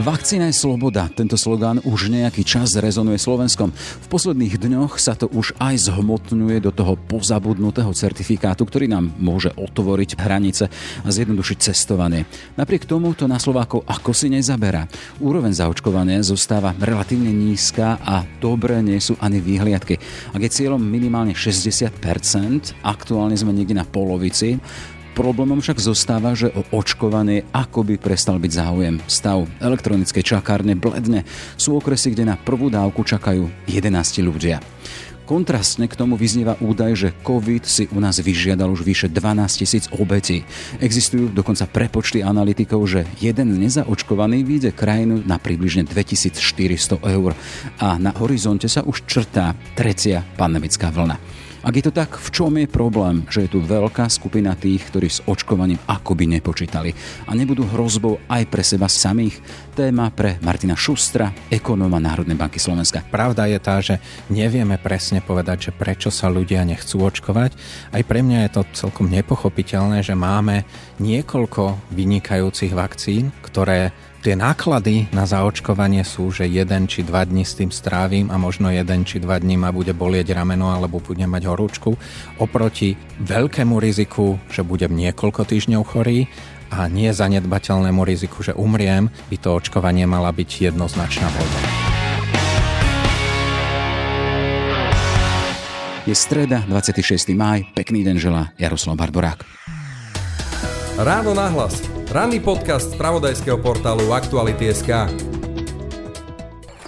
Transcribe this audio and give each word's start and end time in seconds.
Vakcína 0.00 0.48
je 0.48 0.56
sloboda. 0.56 1.12
Tento 1.12 1.36
slogán 1.36 1.76
už 1.84 2.08
nejaký 2.08 2.48
čas 2.48 2.72
rezonuje 2.80 3.20
Slovenskom. 3.20 3.76
V 3.76 4.06
posledných 4.08 4.56
dňoch 4.56 4.96
sa 4.96 5.12
to 5.12 5.28
už 5.28 5.52
aj 5.60 5.92
zhmotňuje 5.92 6.64
do 6.64 6.72
toho 6.72 6.96
pozabudnutého 6.96 7.92
certifikátu, 7.92 8.64
ktorý 8.64 8.88
nám 8.88 9.12
môže 9.20 9.52
otvoriť 9.52 10.16
hranice 10.16 10.72
a 11.04 11.08
zjednodušiť 11.12 11.56
cestovanie. 11.60 12.24
Napriek 12.56 12.88
tomu 12.88 13.12
to 13.12 13.28
na 13.28 13.36
Slovákov 13.36 13.84
ako 13.84 14.16
si 14.16 14.32
nezaberá. 14.32 14.88
Úroveň 15.20 15.52
zaočkovania 15.52 16.24
zostáva 16.24 16.72
relatívne 16.80 17.28
nízka 17.28 18.00
a 18.00 18.24
dobre 18.40 18.80
nie 18.80 18.96
sú 18.96 19.20
ani 19.20 19.44
výhliadky. 19.44 20.00
Ak 20.32 20.40
je 20.40 20.56
cieľom 20.56 20.80
minimálne 20.80 21.36
60%, 21.36 22.80
aktuálne 22.80 23.36
sme 23.36 23.52
niekde 23.52 23.76
na 23.76 23.84
polovici, 23.84 24.56
Problémom 25.12 25.60
však 25.60 25.76
zostáva, 25.76 26.32
že 26.32 26.48
o 26.56 26.64
očkovanie 26.72 27.44
akoby 27.52 28.00
prestal 28.00 28.40
byť 28.40 28.52
záujem. 28.52 28.96
Stav 29.04 29.44
elektronickej 29.60 30.24
čakárne 30.24 30.72
bledne. 30.72 31.28
Sú 31.60 31.76
okresy, 31.76 32.16
kde 32.16 32.32
na 32.32 32.40
prvú 32.40 32.72
dávku 32.72 33.04
čakajú 33.04 33.44
11 33.68 33.92
ľudia. 34.24 34.64
Kontrastne 35.28 35.84
k 35.84 36.00
tomu 36.00 36.16
vyznieva 36.16 36.56
údaj, 36.64 36.92
že 36.96 37.08
COVID 37.28 37.62
si 37.68 37.92
u 37.92 38.00
nás 38.00 38.24
vyžiadal 38.24 38.72
už 38.72 38.88
vyše 38.88 39.12
12 39.12 39.60
tisíc 39.60 39.84
obetí. 39.92 40.48
Existujú 40.80 41.28
dokonca 41.28 41.68
prepočty 41.68 42.24
analytikov, 42.24 42.80
že 42.88 43.04
jeden 43.20 43.60
nezaočkovaný 43.60 44.48
vyjde 44.48 44.72
krajinu 44.72 45.20
na 45.28 45.36
približne 45.36 45.84
2400 45.84 46.40
eur 47.04 47.36
a 47.78 48.00
na 48.00 48.16
horizonte 48.16 48.64
sa 48.66 48.80
už 48.80 49.04
črtá 49.04 49.52
tretia 49.76 50.24
pandemická 50.40 50.88
vlna. 50.88 51.41
Ak 51.62 51.78
je 51.78 51.86
to 51.86 51.94
tak, 51.94 52.18
v 52.18 52.28
čom 52.34 52.58
je 52.58 52.66
problém, 52.66 53.22
že 53.30 53.46
je 53.46 53.54
tu 53.54 53.62
veľká 53.62 54.10
skupina 54.10 54.58
tých, 54.58 54.82
ktorí 54.90 55.06
s 55.06 55.22
očkovaním 55.22 55.78
akoby 55.86 56.26
nepočítali 56.26 56.90
a 57.22 57.38
nebudú 57.38 57.62
hrozbou 57.70 58.18
aj 58.26 58.50
pre 58.50 58.66
seba 58.66 58.90
samých? 58.90 59.38
Téma 59.70 60.10
pre 60.10 60.42
Martina 60.42 60.74
Šustra, 60.74 61.30
ekonóma 61.54 62.02
Národnej 62.02 62.34
banky 62.34 62.58
Slovenska. 62.58 63.06
Pravda 63.06 63.46
je 63.46 63.58
tá, 63.62 63.78
že 63.78 64.02
nevieme 64.26 64.74
presne 64.74 65.22
povedať, 65.22 65.70
že 65.70 65.72
prečo 65.72 66.10
sa 66.10 66.26
ľudia 66.26 66.66
nechcú 66.66 66.98
očkovať. 67.06 67.54
Aj 67.94 68.02
pre 68.02 68.26
mňa 68.26 68.42
je 68.42 68.50
to 68.58 68.62
celkom 68.74 69.06
nepochopiteľné, 69.14 70.02
že 70.02 70.18
máme 70.18 70.66
niekoľko 71.02 71.90
vynikajúcich 71.90 72.70
vakcín, 72.70 73.34
ktoré 73.42 73.90
Tie 74.22 74.38
náklady 74.38 75.10
na 75.10 75.26
zaočkovanie 75.26 76.06
sú, 76.06 76.30
že 76.30 76.46
jeden 76.46 76.86
či 76.86 77.02
dva 77.02 77.26
dní 77.26 77.42
s 77.42 77.58
tým 77.58 77.74
strávim 77.74 78.30
a 78.30 78.38
možno 78.38 78.70
jeden 78.70 79.02
či 79.02 79.18
dva 79.18 79.42
dní 79.42 79.58
ma 79.58 79.74
bude 79.74 79.90
bolieť 79.90 80.30
rameno 80.38 80.70
alebo 80.70 81.02
budem 81.02 81.26
mať 81.26 81.50
horúčku. 81.50 81.98
Oproti 82.38 82.94
veľkému 83.18 83.82
riziku, 83.82 84.38
že 84.46 84.62
budem 84.62 84.94
niekoľko 84.94 85.42
týždňov 85.42 85.82
chorý 85.82 86.30
a 86.70 86.86
nie 86.86 87.10
zanedbateľnému 87.10 87.98
riziku, 88.06 88.46
že 88.46 88.54
umriem, 88.54 89.10
by 89.26 89.42
to 89.42 89.58
očkovanie 89.58 90.06
mala 90.06 90.30
byť 90.30 90.70
jednoznačná 90.70 91.26
voľba. 91.26 91.60
Je 96.06 96.14
streda, 96.14 96.62
26. 96.70 97.34
máj, 97.34 97.66
pekný 97.74 98.06
deň 98.06 98.16
želá 98.22 98.54
Jaroslav 98.54 98.94
Barborák. 98.94 99.42
Ráno 100.92 101.32
nahlas 101.32 101.80
Ranný 102.12 102.36
podcast 102.44 102.92
z 102.92 103.00
pravodajského 103.00 103.56
portálu 103.56 104.12
Aktuality.sk 104.12 105.08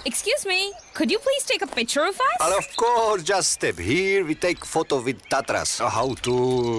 Excuse 0.05 0.45
me, 0.45 0.69
could 0.93 1.09
you 1.09 1.17
please 1.17 1.41
take 1.41 1.65
a 1.65 1.69
picture 1.73 2.05
of 2.05 2.13
us? 2.13 2.37
Ale 2.37 2.53
of 2.53 2.69
course, 2.77 3.25
just 3.25 3.57
step 3.57 3.81
here, 3.81 4.21
we 4.21 4.37
take 4.37 4.61
photo 4.61 5.01
with 5.01 5.17
Tatras. 5.25 5.81
How 5.81 6.13
to... 6.21 6.33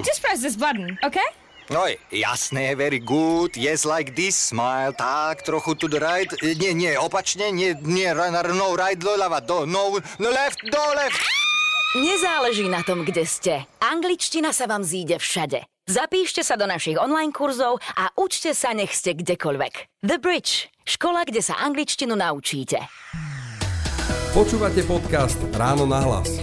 Just 0.06 0.22
press 0.22 0.38
this 0.38 0.54
button, 0.54 0.94
okay? 1.02 1.26
No, 1.66 1.90
jasné, 2.14 2.78
very 2.78 3.02
good. 3.02 3.58
Yes, 3.58 3.82
like 3.82 4.14
this, 4.14 4.38
smile, 4.38 4.94
tak, 4.94 5.42
trochu 5.42 5.74
to 5.74 5.90
the 5.90 5.98
right. 5.98 6.30
Nie, 6.62 6.78
nie, 6.78 6.94
opačne, 6.94 7.50
nie, 7.50 7.74
nie, 7.82 8.06
no, 8.54 8.78
right, 8.78 8.94
doľava, 9.02 9.42
do, 9.42 9.66
no, 9.66 9.98
no 10.22 10.28
left, 10.30 10.62
do, 10.62 10.82
left. 10.94 11.18
Nezáleží 11.98 12.70
na 12.70 12.86
tom, 12.86 13.02
kde 13.02 13.26
ste. 13.26 13.66
Angličtina 13.82 14.54
sa 14.54 14.70
vám 14.70 14.86
zíde 14.86 15.18
všade. 15.18 15.66
Zapíšte 15.86 16.42
sa 16.42 16.58
do 16.58 16.66
našich 16.66 16.98
online 16.98 17.30
kurzov 17.30 17.78
a 17.94 18.10
učte 18.18 18.58
sa, 18.58 18.74
nech 18.74 18.90
ste 18.90 19.14
kdekoľvek. 19.14 20.02
The 20.02 20.18
Bridge. 20.18 20.66
Škola, 20.82 21.22
kde 21.22 21.38
sa 21.38 21.62
angličtinu 21.62 22.18
naučíte. 22.18 22.82
Počúvate 24.34 24.82
podcast 24.82 25.38
Ráno 25.54 25.86
na 25.86 26.02
hlas. 26.02 26.42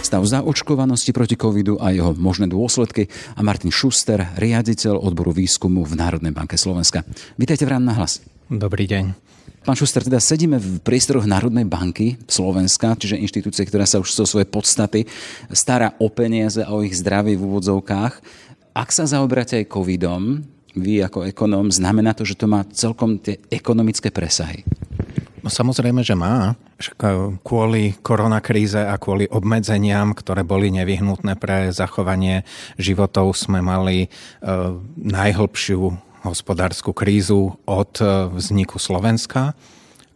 Stav 0.00 0.24
zaočkovanosti 0.24 1.12
proti 1.12 1.36
covidu 1.36 1.76
a 1.84 1.92
jeho 1.92 2.16
možné 2.16 2.48
dôsledky 2.48 3.12
a 3.36 3.44
Martin 3.44 3.68
Schuster, 3.68 4.32
riaditeľ 4.40 4.96
odboru 4.96 5.36
výskumu 5.36 5.84
v 5.84 6.00
Národnej 6.00 6.32
banke 6.32 6.56
Slovenska. 6.56 7.04
Vítajte 7.36 7.68
v 7.68 7.76
Ráno 7.76 7.92
na 7.92 8.00
hlas. 8.00 8.24
Dobrý 8.48 8.88
deň. 8.88 9.29
Pán 9.60 9.76
Šuster, 9.76 10.00
teda 10.00 10.16
sedíme 10.16 10.56
v 10.56 10.80
priestoroch 10.80 11.28
Národnej 11.28 11.68
banky 11.68 12.16
Slovenska, 12.24 12.96
čiže 12.96 13.20
inštitúcie, 13.20 13.68
ktorá 13.68 13.84
sa 13.84 14.00
už 14.00 14.08
zo 14.08 14.24
svojej 14.24 14.48
podstaty 14.48 15.04
stará 15.52 15.92
o 16.00 16.08
peniaze 16.08 16.64
a 16.64 16.72
o 16.72 16.80
ich 16.80 16.96
zdravie 16.96 17.36
v 17.36 17.44
úvodzovkách. 17.44 18.24
Ak 18.72 18.88
sa 18.88 19.04
zaoberáte 19.04 19.60
aj 19.60 19.68
covidom, 19.68 20.40
vy 20.72 21.04
ako 21.04 21.28
ekonóm, 21.28 21.68
znamená 21.68 22.16
to, 22.16 22.24
že 22.24 22.40
to 22.40 22.48
má 22.48 22.64
celkom 22.72 23.20
tie 23.20 23.36
ekonomické 23.52 24.08
presahy? 24.08 24.64
No 25.44 25.52
samozrejme, 25.52 26.00
že 26.00 26.16
má. 26.16 26.56
E, 26.80 27.04
kvôli 27.44 28.00
koronakríze 28.00 28.80
a 28.80 28.96
kvôli 28.96 29.28
obmedzeniam, 29.28 30.16
ktoré 30.16 30.40
boli 30.40 30.72
nevyhnutné 30.72 31.36
pre 31.36 31.68
zachovanie 31.68 32.48
životov, 32.80 33.36
sme 33.36 33.60
mali 33.60 34.08
e, 34.08 34.08
najhlbšiu 34.96 36.09
hospodárskú 36.24 36.92
krízu 36.92 37.56
od 37.64 37.92
e, 38.00 38.04
vzniku 38.28 38.76
Slovenska 38.76 39.56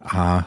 a 0.05 0.25
e, 0.39 0.43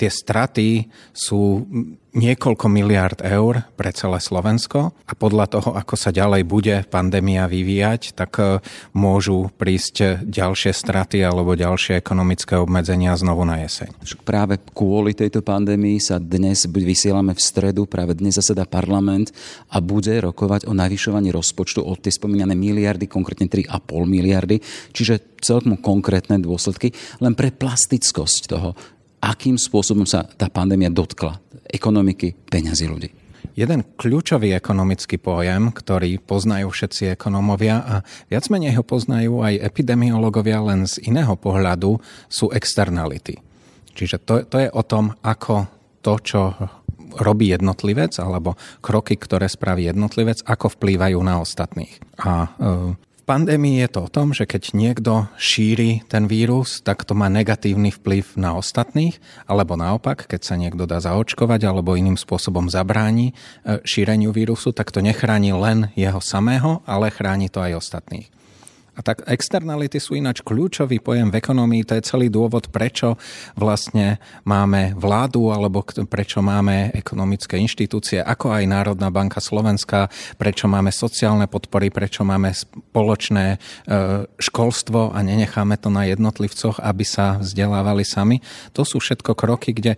tie 0.00 0.10
straty 0.10 0.88
sú 1.12 1.68
niekoľko 2.10 2.66
miliard 2.66 3.18
eur 3.22 3.62
pre 3.78 3.94
celé 3.94 4.18
Slovensko 4.18 4.90
a 4.94 5.12
podľa 5.14 5.46
toho, 5.46 5.70
ako 5.78 5.94
sa 5.94 6.10
ďalej 6.10 6.42
bude 6.42 6.76
pandémia 6.90 7.46
vyvíjať, 7.46 8.18
tak 8.18 8.32
e, 8.42 8.58
môžu 8.94 9.50
prísť 9.54 10.26
ďalšie 10.26 10.74
straty 10.74 11.22
alebo 11.22 11.54
ďalšie 11.54 11.98
ekonomické 11.98 12.58
obmedzenia 12.58 13.14
znovu 13.14 13.46
na 13.46 13.62
jeseň. 13.62 13.94
Práve 14.26 14.58
kvôli 14.74 15.14
tejto 15.14 15.42
pandémii 15.42 16.02
sa 16.02 16.18
dnes 16.18 16.66
vysielame 16.66 17.34
v 17.34 17.42
stredu, 17.42 17.86
práve 17.86 18.18
dnes 18.18 18.34
zaseda 18.34 18.66
parlament 18.66 19.30
a 19.70 19.78
bude 19.78 20.12
rokovať 20.18 20.66
o 20.66 20.74
navyšovaní 20.74 21.30
rozpočtu 21.30 21.82
od 21.82 22.02
tie 22.02 22.10
spomínané 22.10 22.58
miliardy, 22.58 23.06
konkrétne 23.06 23.46
3,5 23.46 23.70
miliardy, 24.06 24.58
čiže 24.90 25.38
celkom 25.40 25.80
konkrétne 25.80 26.36
dôsledky, 26.42 26.92
len 27.22 27.32
pre 27.32 27.48
plastickosť 27.54 28.42
toho, 28.50 28.76
akým 29.20 29.60
spôsobom 29.60 30.08
sa 30.08 30.24
tá 30.24 30.48
pandémia 30.48 30.88
dotkla 30.88 31.38
ekonomiky, 31.70 32.34
peňazí 32.48 32.88
ľudí. 32.88 33.10
Jeden 33.56 33.84
kľúčový 33.96 34.56
ekonomický 34.56 35.20
pojem, 35.20 35.72
ktorý 35.72 36.20
poznajú 36.22 36.72
všetci 36.72 37.16
ekonómovia 37.16 37.76
a 37.82 37.94
viac 38.32 38.48
menej 38.48 38.80
ho 38.80 38.84
poznajú 38.84 39.44
aj 39.44 39.60
epidemiológovia 39.64 40.60
len 40.64 40.88
z 40.88 41.02
iného 41.04 41.34
pohľadu, 41.36 42.00
sú 42.30 42.48
externality. 42.52 43.40
Čiže 43.92 44.16
to, 44.22 44.34
to 44.48 44.56
je 44.64 44.68
o 44.70 44.82
tom, 44.86 45.12
ako 45.20 45.68
to, 46.00 46.14
čo 46.24 46.40
robí 47.18 47.50
jednotlivec, 47.50 48.14
alebo 48.22 48.54
kroky, 48.78 49.18
ktoré 49.18 49.50
spraví 49.50 49.90
jednotlivec, 49.90 50.46
ako 50.46 50.78
vplývajú 50.78 51.18
na 51.20 51.42
ostatných. 51.42 51.98
A 52.22 52.46
e, 52.46 52.48
pandémii 53.30 53.78
je 53.86 53.88
to 53.94 54.00
o 54.06 54.12
tom, 54.12 54.34
že 54.34 54.42
keď 54.42 54.74
niekto 54.74 55.30
šíri 55.38 56.02
ten 56.10 56.26
vírus, 56.26 56.82
tak 56.82 57.06
to 57.06 57.14
má 57.14 57.30
negatívny 57.30 57.94
vplyv 57.94 58.34
na 58.34 58.58
ostatných, 58.58 59.22
alebo 59.46 59.78
naopak, 59.78 60.26
keď 60.26 60.40
sa 60.42 60.58
niekto 60.58 60.82
dá 60.82 60.98
zaočkovať 60.98 61.62
alebo 61.62 61.94
iným 61.94 62.18
spôsobom 62.18 62.66
zabráni 62.66 63.30
e, 63.30 63.78
šíreniu 63.86 64.34
vírusu, 64.34 64.74
tak 64.74 64.90
to 64.90 64.98
nechráni 64.98 65.54
len 65.54 65.94
jeho 65.94 66.18
samého, 66.18 66.82
ale 66.90 67.14
chráni 67.14 67.46
to 67.46 67.62
aj 67.62 67.78
ostatných. 67.78 68.39
A 69.00 69.04
tak 69.16 69.24
externality 69.24 69.96
sú 69.96 70.12
ináč 70.12 70.44
kľúčový 70.44 71.00
pojem 71.00 71.32
v 71.32 71.40
ekonomii. 71.40 71.88
To 71.88 71.96
je 71.96 72.04
celý 72.04 72.28
dôvod, 72.28 72.68
prečo 72.68 73.16
vlastne 73.56 74.20
máme 74.44 74.92
vládu 74.92 75.48
alebo 75.48 75.80
prečo 76.04 76.44
máme 76.44 76.92
ekonomické 76.92 77.56
inštitúcie, 77.56 78.20
ako 78.20 78.52
aj 78.52 78.68
Národná 78.68 79.08
banka 79.08 79.40
Slovenska, 79.40 80.12
prečo 80.36 80.68
máme 80.68 80.92
sociálne 80.92 81.48
podpory, 81.48 81.88
prečo 81.88 82.28
máme 82.28 82.52
spoločné 82.52 83.56
e, 83.56 83.58
školstvo 84.36 85.16
a 85.16 85.18
nenecháme 85.24 85.80
to 85.80 85.88
na 85.88 86.04
jednotlivcoch, 86.04 86.84
aby 86.84 87.04
sa 87.08 87.40
vzdelávali 87.40 88.04
sami. 88.04 88.44
To 88.76 88.84
sú 88.84 89.00
všetko 89.00 89.32
kroky, 89.32 89.72
kde 89.72 89.96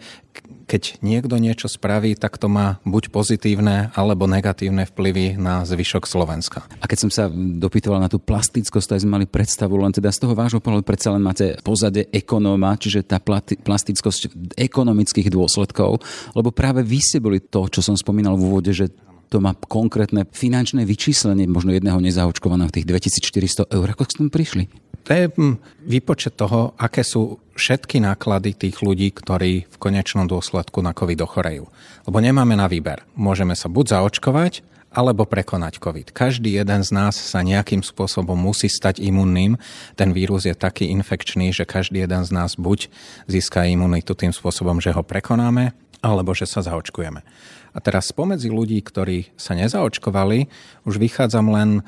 keď 0.73 1.05
niekto 1.05 1.37
niečo 1.37 1.69
spraví, 1.69 2.17
tak 2.17 2.41
to 2.41 2.49
má 2.49 2.81
buď 2.89 3.13
pozitívne 3.13 3.93
alebo 3.93 4.25
negatívne 4.25 4.89
vplyvy 4.89 5.37
na 5.37 5.69
zvyšok 5.69 6.09
Slovenska. 6.09 6.65
A 6.81 6.89
keď 6.89 6.99
som 7.05 7.11
sa 7.13 7.29
dopytoval 7.29 8.01
na 8.01 8.09
tú 8.09 8.17
plastickosť, 8.17 8.97
tak 8.97 9.05
sme 9.05 9.21
mali 9.21 9.27
predstavu, 9.29 9.77
len 9.77 9.93
teda 9.93 10.09
z 10.09 10.25
toho 10.25 10.33
vášho 10.33 10.65
pohľadu 10.65 10.89
predsa 10.89 11.13
len 11.13 11.21
máte 11.21 11.61
pozade 11.61 12.09
ekonóma, 12.09 12.81
čiže 12.81 13.05
tá 13.05 13.21
plastickosť 13.21 14.57
ekonomických 14.57 15.29
dôsledkov, 15.29 16.01
lebo 16.33 16.49
práve 16.49 16.81
vy 16.81 17.05
ste 17.05 17.21
boli 17.21 17.45
to, 17.45 17.69
čo 17.69 17.85
som 17.85 17.93
spomínal 17.93 18.41
v 18.41 18.49
úvode, 18.49 18.73
že 18.73 18.89
to 19.29 19.45
má 19.45 19.53
konkrétne 19.57 20.25
finančné 20.29 20.89
vyčíslenie 20.89 21.49
možno 21.49 21.73
jedného 21.77 22.01
nezaočkovaného 22.01 22.73
tých 22.73 22.89
2400 22.89 23.69
eur. 23.69 23.87
Ako 23.93 24.09
tomu 24.09 24.33
prišli? 24.33 24.69
To 25.07 25.11
je 25.11 25.25
hm, 25.29 25.57
výpočet 25.83 26.39
toho, 26.39 26.75
aké 26.79 27.03
sú 27.03 27.43
všetky 27.59 28.01
náklady 28.01 28.55
tých 28.55 28.81
ľudí, 28.81 29.13
ktorí 29.13 29.67
v 29.69 29.77
konečnom 29.77 30.25
dôsledku 30.31 30.81
na 30.81 30.95
COVID 30.95 31.21
ochorejú. 31.27 31.69
Lebo 32.09 32.19
nemáme 32.23 32.55
na 32.55 32.71
výber. 32.71 33.05
Môžeme 33.19 33.53
sa 33.59 33.67
buď 33.69 33.99
zaočkovať, 33.99 34.63
alebo 34.93 35.25
prekonať 35.25 35.81
COVID. 35.81 36.13
Každý 36.13 36.61
jeden 36.61 36.85
z 36.85 36.91
nás 36.93 37.17
sa 37.17 37.41
nejakým 37.41 37.81
spôsobom 37.81 38.37
musí 38.37 38.69
stať 38.69 39.01
imunným. 39.01 39.57
Ten 39.97 40.13
vírus 40.13 40.45
je 40.45 40.53
taký 40.53 40.93
infekčný, 40.93 41.51
že 41.51 41.65
každý 41.65 42.05
jeden 42.05 42.23
z 42.29 42.31
nás 42.31 42.61
buď 42.61 42.93
získa 43.25 43.65
imunitu 43.65 44.13
tým 44.13 44.37
spôsobom, 44.37 44.85
že 44.85 44.93
ho 44.93 45.01
prekonáme, 45.01 45.73
alebo 46.05 46.37
že 46.37 46.45
sa 46.45 46.61
zaočkujeme. 46.61 47.25
A 47.73 47.79
teraz 47.81 48.13
spomedzi 48.13 48.53
ľudí, 48.53 48.79
ktorí 48.85 49.33
sa 49.41 49.57
nezaočkovali, 49.57 50.47
už 50.85 51.01
vychádzam 51.01 51.49
len 51.49 51.71
e, 51.79 51.83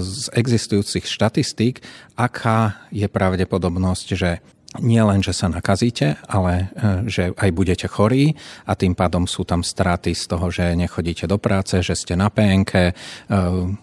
z 0.00 0.32
existujúcich 0.32 1.04
štatistík, 1.04 1.84
aká 2.16 2.88
je 2.88 3.04
pravdepodobnosť, 3.06 4.08
že 4.16 4.40
nie 4.82 5.00
len, 5.00 5.24
že 5.24 5.32
sa 5.32 5.48
nakazíte, 5.48 6.20
ale 6.28 6.72
e, 6.76 7.08
že 7.08 7.32
aj 7.36 7.50
budete 7.52 7.86
chorí 7.88 8.36
a 8.68 8.76
tým 8.76 8.92
pádom 8.92 9.24
sú 9.24 9.44
tam 9.44 9.64
straty 9.64 10.12
z 10.12 10.24
toho, 10.28 10.48
že 10.52 10.76
nechodíte 10.76 11.24
do 11.24 11.40
práce, 11.40 11.80
že 11.80 11.96
ste 11.96 12.16
na 12.16 12.28
PNK, 12.28 12.72
e, 12.74 12.92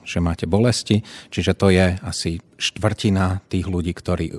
že 0.03 0.19
máte 0.21 0.45
bolesti. 0.45 1.01
Čiže 1.33 1.53
to 1.57 1.73
je 1.73 1.97
asi 2.01 2.41
štvrtina 2.57 3.41
tých 3.49 3.65
ľudí, 3.65 3.93
ktorí 3.93 4.37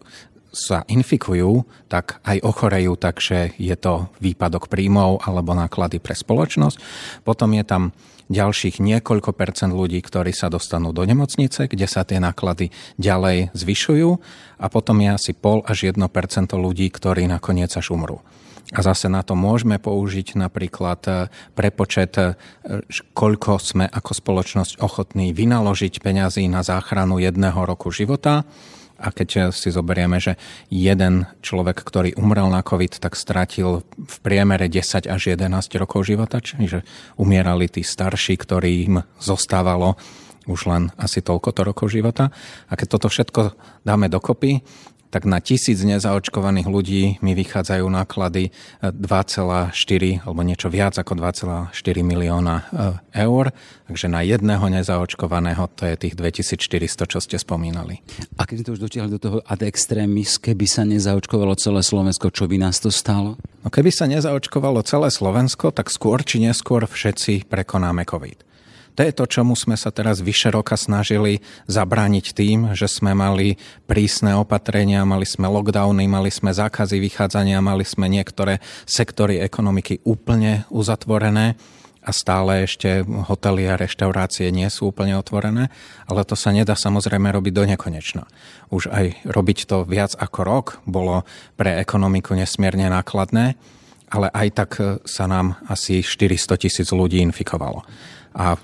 sa 0.54 0.86
infikujú, 0.86 1.66
tak 1.90 2.22
aj 2.22 2.40
ochorejú, 2.40 2.96
takže 2.96 3.58
je 3.58 3.76
to 3.76 4.08
výpadok 4.22 4.70
príjmov 4.70 5.20
alebo 5.26 5.52
náklady 5.52 6.00
pre 6.00 6.14
spoločnosť. 6.14 6.76
Potom 7.26 7.52
je 7.52 7.64
tam 7.66 7.82
ďalších 8.32 8.80
niekoľko 8.80 9.36
percent 9.36 9.74
ľudí, 9.74 10.00
ktorí 10.00 10.32
sa 10.32 10.48
dostanú 10.48 10.96
do 10.96 11.04
nemocnice, 11.04 11.68
kde 11.68 11.84
sa 11.84 12.08
tie 12.08 12.16
náklady 12.22 12.72
ďalej 12.96 13.52
zvyšujú 13.52 14.10
a 14.62 14.66
potom 14.72 15.04
je 15.04 15.10
asi 15.12 15.32
pol 15.36 15.60
až 15.68 15.92
1% 15.92 16.00
ľudí, 16.56 16.88
ktorí 16.88 17.28
nakoniec 17.28 17.68
až 17.76 17.92
umrú. 17.92 18.24
A 18.72 18.80
zase 18.80 19.12
na 19.12 19.20
to 19.20 19.36
môžeme 19.36 19.76
použiť 19.76 20.40
napríklad 20.40 21.00
e, 21.04 21.12
prepočet, 21.52 22.16
e, 22.16 22.32
koľko 23.12 23.60
sme 23.60 23.84
ako 23.84 24.16
spoločnosť 24.16 24.80
ochotní 24.80 25.36
vynaložiť 25.36 26.00
peňazí 26.00 26.48
na 26.48 26.64
záchranu 26.64 27.20
jedného 27.20 27.60
roku 27.68 27.92
života 27.92 28.48
a 28.94 29.10
keď 29.10 29.50
si 29.50 29.74
zoberieme, 29.74 30.22
že 30.22 30.38
jeden 30.70 31.26
človek, 31.42 31.82
ktorý 31.82 32.14
umrel 32.14 32.46
na 32.46 32.62
COVID, 32.62 33.02
tak 33.02 33.18
stratil 33.18 33.82
v 33.84 34.16
priemere 34.22 34.70
10 34.70 35.10
až 35.10 35.22
11 35.34 35.50
rokov 35.82 36.06
života, 36.06 36.38
čiže 36.38 36.86
umierali 37.18 37.66
tí 37.66 37.82
starší, 37.82 38.38
ktorým 38.38 39.02
zostávalo 39.18 39.98
už 40.44 40.68
len 40.68 40.92
asi 41.00 41.24
toľkoto 41.24 41.64
rokov 41.64 41.90
života. 41.90 42.28
A 42.68 42.76
keď 42.76 42.86
toto 42.96 43.08
všetko 43.08 43.40
dáme 43.82 44.12
dokopy, 44.12 44.60
tak 45.14 45.30
na 45.30 45.38
tisíc 45.38 45.78
nezaočkovaných 45.78 46.66
ľudí 46.66 47.02
mi 47.22 47.38
vychádzajú 47.38 47.86
náklady 47.86 48.50
2,4 48.82 49.70
eh, 49.70 50.18
alebo 50.26 50.42
niečo 50.42 50.66
viac 50.66 50.98
ako 50.98 51.14
2,4 51.14 51.70
milióna 52.02 52.56
eh, 52.58 53.22
eur. 53.22 53.54
Takže 53.86 54.10
na 54.10 54.26
jedného 54.26 54.66
nezaočkovaného 54.66 55.70
to 55.78 55.86
je 55.86 55.94
tých 55.94 56.18
2400, 56.18 57.06
čo 57.06 57.18
ste 57.22 57.38
spomínali. 57.38 58.02
A 58.34 58.42
keď 58.42 58.66
to 58.66 58.74
už 58.74 58.90
dotiahli 58.90 59.14
do 59.14 59.22
toho 59.22 59.38
ad 59.46 59.62
extremis, 59.62 60.34
keby 60.42 60.66
sa 60.66 60.82
nezaočkovalo 60.82 61.54
celé 61.62 61.86
Slovensko, 61.86 62.34
čo 62.34 62.50
by 62.50 62.58
nás 62.58 62.82
to 62.82 62.90
stalo? 62.90 63.38
No 63.62 63.70
keby 63.70 63.94
sa 63.94 64.10
nezaočkovalo 64.10 64.82
celé 64.82 65.14
Slovensko, 65.14 65.70
tak 65.70 65.94
skôr 65.94 66.26
či 66.26 66.42
neskôr 66.42 66.90
všetci 66.90 67.46
prekonáme 67.46 68.02
COVID. 68.02 68.53
To 68.94 69.02
je 69.02 69.10
to, 69.10 69.26
čomu 69.26 69.58
sme 69.58 69.74
sa 69.74 69.90
teraz 69.90 70.22
vyše 70.22 70.54
roka 70.54 70.78
snažili 70.78 71.42
zabrániť 71.66 72.26
tým, 72.30 72.58
že 72.78 72.86
sme 72.86 73.10
mali 73.10 73.58
prísne 73.90 74.38
opatrenia, 74.38 75.02
mali 75.02 75.26
sme 75.26 75.50
lockdowny, 75.50 76.06
mali 76.06 76.30
sme 76.30 76.54
zákazy 76.54 77.02
vychádzania, 77.02 77.58
mali 77.58 77.82
sme 77.82 78.06
niektoré 78.06 78.62
sektory 78.86 79.42
ekonomiky 79.42 79.98
úplne 80.06 80.62
uzatvorené 80.70 81.58
a 82.04 82.10
stále 82.14 82.68
ešte 82.68 83.02
hotely 83.02 83.66
a 83.66 83.80
reštaurácie 83.80 84.52
nie 84.54 84.68
sú 84.70 84.94
úplne 84.94 85.18
otvorené, 85.18 85.74
ale 86.06 86.22
to 86.22 86.38
sa 86.38 86.54
nedá 86.54 86.78
samozrejme 86.78 87.32
robiť 87.34 87.52
do 87.56 87.64
nekonečna. 87.64 88.30
Už 88.70 88.92
aj 88.94 89.26
robiť 89.26 89.58
to 89.66 89.82
viac 89.88 90.14
ako 90.14 90.40
rok 90.46 90.66
bolo 90.86 91.26
pre 91.58 91.80
ekonomiku 91.80 92.36
nesmierne 92.36 92.92
nákladné, 92.92 93.58
ale 94.12 94.28
aj 94.30 94.48
tak 94.54 94.70
sa 95.08 95.24
nám 95.26 95.58
asi 95.66 96.04
400 96.04 96.62
tisíc 96.62 96.88
ľudí 96.94 97.18
infikovalo. 97.24 97.82
A 98.34 98.58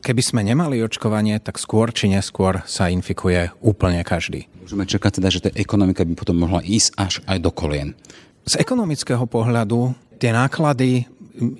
keby 0.00 0.22
sme 0.24 0.40
nemali 0.40 0.80
očkovanie, 0.80 1.36
tak 1.38 1.60
skôr 1.60 1.92
či 1.92 2.08
neskôr 2.08 2.64
sa 2.64 2.88
infikuje 2.88 3.52
úplne 3.60 4.00
každý. 4.02 4.48
Môžeme 4.64 4.88
čakať 4.88 5.20
teda, 5.20 5.28
že 5.28 5.42
tá 5.46 5.50
ekonomika 5.52 6.02
by 6.02 6.14
potom 6.16 6.40
mohla 6.40 6.64
ísť 6.64 6.88
až 6.96 7.14
aj 7.28 7.38
do 7.44 7.50
kolien. 7.52 7.92
Z 8.48 8.56
ekonomického 8.62 9.26
pohľadu 9.28 9.92
tie 10.22 10.32
náklady 10.32 11.04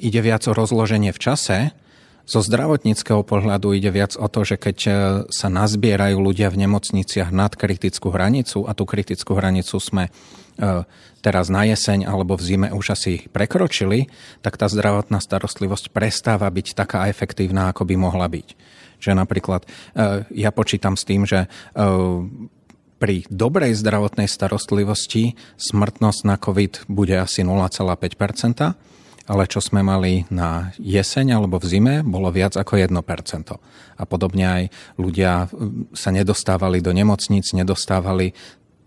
ide 0.00 0.20
viac 0.24 0.46
o 0.48 0.56
rozloženie 0.56 1.12
v 1.12 1.20
čase, 1.20 1.76
zo 2.26 2.42
zdravotníckého 2.42 3.22
pohľadu 3.22 3.72
ide 3.78 3.94
viac 3.94 4.18
o 4.18 4.26
to, 4.26 4.42
že 4.42 4.58
keď 4.58 4.78
e, 4.82 4.90
sa 5.30 5.46
nazbierajú 5.46 6.18
ľudia 6.18 6.50
v 6.50 6.66
nemocniciach 6.66 7.30
nad 7.30 7.54
kritickú 7.54 8.10
hranicu 8.10 8.66
a 8.66 8.74
tú 8.74 8.82
kritickú 8.82 9.38
hranicu 9.38 9.78
sme 9.78 10.10
E, 10.56 10.88
teraz 11.20 11.52
na 11.52 11.68
jeseň 11.68 12.08
alebo 12.08 12.38
v 12.38 12.42
zime 12.42 12.68
už 12.72 12.96
asi 12.96 13.28
prekročili, 13.28 14.08
tak 14.40 14.56
tá 14.56 14.70
zdravotná 14.70 15.20
starostlivosť 15.20 15.92
prestáva 15.92 16.48
byť 16.48 16.66
taká 16.72 17.10
efektívna, 17.12 17.68
ako 17.68 17.84
by 17.84 17.94
mohla 17.98 18.30
byť. 18.30 18.48
Čiže 19.02 19.14
napríklad 19.14 19.66
e, 19.66 19.68
ja 20.32 20.50
počítam 20.54 20.96
s 20.96 21.04
tým, 21.04 21.28
že 21.28 21.50
pri 22.96 23.28
dobrej 23.28 23.76
zdravotnej 23.76 24.24
starostlivosti 24.24 25.36
smrtnosť 25.60 26.20
na 26.24 26.40
COVID 26.40 26.88
bude 26.88 27.20
asi 27.20 27.44
0,5 27.44 28.16
ale 29.26 29.50
čo 29.50 29.58
sme 29.58 29.82
mali 29.82 30.26
na 30.30 30.70
jeseň 30.78 31.38
alebo 31.38 31.58
v 31.58 31.66
zime, 31.66 31.94
bolo 32.06 32.30
viac 32.30 32.54
ako 32.54 32.78
1%. 32.78 32.94
A 33.96 34.02
podobne 34.06 34.46
aj 34.46 34.62
ľudia 34.98 35.50
sa 35.92 36.10
nedostávali 36.14 36.78
do 36.78 36.94
nemocníc, 36.94 37.50
nedostávali 37.52 38.32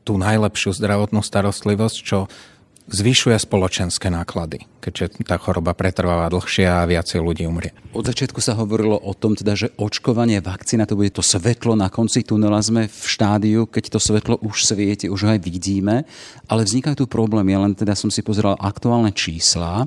tú 0.07 0.15
najlepšiu 0.15 0.73
zdravotnú 0.73 1.21
starostlivosť, 1.21 1.97
čo 2.01 2.31
zvyšuje 2.89 3.37
spoločenské 3.37 4.09
náklady, 4.09 4.65
keďže 4.81 5.21
tá 5.21 5.37
choroba 5.37 5.77
pretrváva 5.77 6.25
dlhšie 6.33 6.65
a 6.65 6.89
viacej 6.89 7.21
ľudí 7.21 7.45
umrie. 7.45 7.69
Od 7.93 8.01
začiatku 8.01 8.41
sa 8.41 8.57
hovorilo 8.57 8.97
o 8.97 9.13
tom, 9.13 9.37
teda, 9.37 9.53
že 9.53 9.69
očkovanie, 9.77 10.41
vakcína, 10.41 10.89
to 10.89 10.97
bude 10.97 11.13
to 11.13 11.21
svetlo 11.21 11.77
na 11.77 11.93
konci 11.93 12.25
tunela. 12.25 12.57
Sme 12.65 12.89
v 12.89 13.05
štádiu, 13.05 13.69
keď 13.69 13.93
to 13.93 13.99
svetlo 14.01 14.41
už 14.41 14.65
svieti, 14.65 15.05
už 15.05 15.21
ho 15.21 15.29
aj 15.37 15.41
vidíme, 15.45 16.09
ale 16.49 16.65
vznikajú 16.65 16.97
tu 16.97 17.05
problémy. 17.05 17.53
Ja 17.53 17.61
len 17.61 17.77
teda 17.77 17.93
som 17.93 18.09
si 18.09 18.25
pozeral 18.25 18.57
aktuálne 18.57 19.13
čísla. 19.13 19.85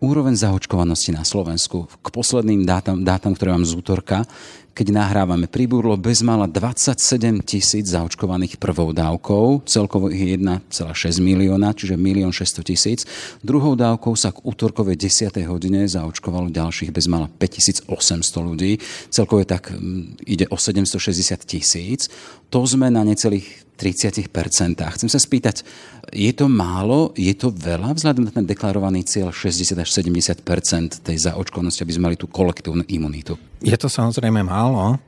Úroveň 0.00 0.32
zaočkovanosti 0.32 1.12
na 1.12 1.28
Slovensku 1.28 1.84
k 1.84 2.08
posledným 2.08 2.64
dátam, 2.64 3.04
dátam 3.04 3.36
ktoré 3.36 3.52
mám 3.52 3.68
z 3.68 3.76
útorka, 3.76 4.24
keď 4.72 4.96
nahrávame, 4.96 5.44
pribúrlo 5.44 5.92
bezmála 6.00 6.48
27 6.48 7.44
tisíc 7.44 7.92
zaočkovaných 7.92 8.56
prvou 8.56 8.96
dávkou, 8.96 9.68
celkovo 9.68 10.08
ich 10.08 10.24
je 10.24 10.40
1,6 10.40 11.20
milióna, 11.20 11.76
čiže 11.76 12.00
1 12.00 12.32
600 12.32 12.64
tisíc. 12.64 13.00
Druhou 13.44 13.76
dávkou 13.76 14.16
sa 14.16 14.32
k 14.32 14.40
útorkovej 14.40 14.96
10. 14.96 15.36
hodine 15.44 15.84
zaočkovalo 15.84 16.48
ďalších 16.48 16.96
bezmála 16.96 17.28
5800 17.28 17.92
ľudí, 18.40 18.80
celkovo 19.12 19.44
tak 19.44 19.76
mm, 19.76 20.24
ide 20.24 20.48
o 20.48 20.56
760 20.56 21.44
tisíc. 21.44 22.08
To 22.48 22.64
sme 22.64 22.88
na 22.88 23.04
necelých 23.04 23.68
30%. 23.80 24.28
Chcem 24.76 25.08
sa 25.08 25.16
spýtať, 25.16 25.64
je 26.12 26.32
to 26.36 26.52
málo, 26.52 27.16
je 27.16 27.32
to 27.32 27.48
veľa 27.48 27.96
vzhľadom 27.96 28.28
na 28.28 28.32
ten 28.36 28.44
deklarovaný 28.44 29.08
cieľ 29.08 29.32
60 29.32 29.80
až 29.80 29.88
70% 29.88 31.00
tej 31.00 31.16
zaočkovanosti, 31.16 31.80
aby 31.80 31.94
sme 31.96 32.12
mali 32.12 32.16
tú 32.20 32.28
kolektívnu 32.28 32.84
imunitu? 32.84 33.40
Je 33.64 33.72
to 33.80 33.88
samozrejme 33.88 34.44
málo. 34.44 35.00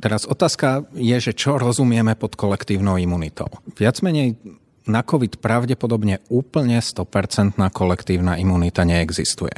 Teraz 0.00 0.24
otázka 0.24 0.88
je, 0.96 1.16
že 1.20 1.36
čo 1.36 1.60
rozumieme 1.60 2.16
pod 2.16 2.38
kolektívnou 2.38 2.96
imunitou. 2.96 3.50
Viac 3.76 4.00
menej 4.00 4.40
na 4.88 5.04
COVID 5.04 5.44
pravdepodobne 5.44 6.24
úplne 6.32 6.80
100% 6.80 7.60
kolektívna 7.76 8.40
imunita 8.40 8.88
neexistuje. 8.88 9.52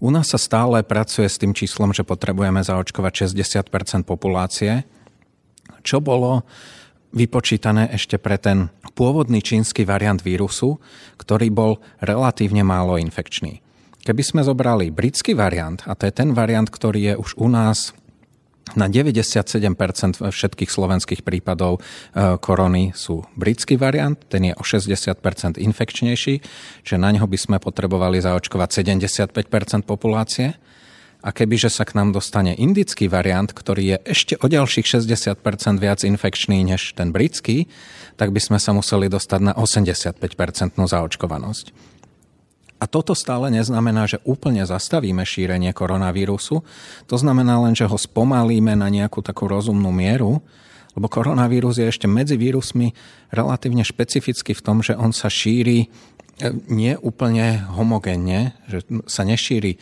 U 0.00 0.08
nás 0.08 0.32
sa 0.32 0.40
stále 0.40 0.80
pracuje 0.80 1.28
s 1.28 1.36
tým 1.36 1.52
číslom, 1.52 1.92
že 1.92 2.06
potrebujeme 2.06 2.64
zaočkovať 2.64 3.28
60% 3.68 4.08
populácie, 4.08 4.88
čo 5.84 6.00
bolo 6.00 6.46
vypočítané 7.10 7.90
ešte 7.94 8.18
pre 8.18 8.38
ten 8.38 8.70
pôvodný 8.94 9.42
čínsky 9.42 9.82
variant 9.86 10.20
vírusu, 10.20 10.78
ktorý 11.18 11.50
bol 11.50 11.72
relatívne 12.02 12.62
málo 12.62 12.98
infekčný. 12.98 13.62
Keby 14.00 14.22
sme 14.24 14.40
zobrali 14.40 14.88
britský 14.88 15.36
variant, 15.36 15.84
a 15.84 15.92
to 15.92 16.08
je 16.08 16.12
ten 16.14 16.32
variant, 16.32 16.66
ktorý 16.66 17.12
je 17.12 17.14
už 17.20 17.30
u 17.36 17.48
nás 17.52 17.92
na 18.78 18.86
97% 18.86 20.22
všetkých 20.22 20.70
slovenských 20.70 21.26
prípadov 21.26 21.78
e, 21.78 22.38
korony 22.38 22.94
sú 22.94 23.26
britský 23.34 23.74
variant, 23.74 24.14
ten 24.30 24.46
je 24.46 24.54
o 24.54 24.62
60% 24.62 25.58
infekčnejší, 25.58 26.34
čiže 26.86 26.98
na 27.00 27.10
neho 27.10 27.26
by 27.26 27.38
sme 27.38 27.56
potrebovali 27.58 28.22
zaočkovať 28.22 28.68
75% 28.86 29.82
populácie. 29.82 30.54
A 31.20 31.36
kebyže 31.36 31.68
sa 31.68 31.84
k 31.84 32.00
nám 32.00 32.16
dostane 32.16 32.56
indický 32.56 33.04
variant, 33.04 33.52
ktorý 33.52 33.96
je 33.96 33.98
ešte 34.08 34.34
o 34.40 34.48
ďalších 34.48 34.88
60% 34.88 35.36
viac 35.76 36.00
infekčný 36.00 36.64
než 36.64 36.96
ten 36.96 37.12
britský, 37.12 37.68
tak 38.16 38.32
by 38.32 38.40
sme 38.40 38.58
sa 38.60 38.72
museli 38.72 39.12
dostať 39.12 39.40
na 39.40 39.52
85% 39.52 40.16
zaočkovanosť. 40.80 41.90
A 42.80 42.88
toto 42.88 43.12
stále 43.12 43.52
neznamená, 43.52 44.08
že 44.08 44.24
úplne 44.24 44.64
zastavíme 44.64 45.20
šírenie 45.20 45.76
koronavírusu. 45.76 46.64
To 47.12 47.16
znamená 47.20 47.60
len, 47.60 47.76
že 47.76 47.84
ho 47.84 48.00
spomalíme 48.00 48.72
na 48.72 48.88
nejakú 48.88 49.20
takú 49.20 49.44
rozumnú 49.44 49.92
mieru, 49.92 50.40
lebo 50.96 51.06
koronavírus 51.12 51.76
je 51.76 51.92
ešte 51.92 52.08
medzi 52.08 52.40
vírusmi 52.40 52.96
relatívne 53.28 53.84
špecificky 53.84 54.56
v 54.56 54.64
tom, 54.64 54.80
že 54.80 54.96
on 54.96 55.12
sa 55.12 55.28
šíri 55.28 55.86
e, 55.86 55.88
nie 56.72 56.96
úplne 56.98 57.68
homogénne, 57.68 58.56
že 58.66 58.82
sa 59.06 59.28
nešíri 59.28 59.76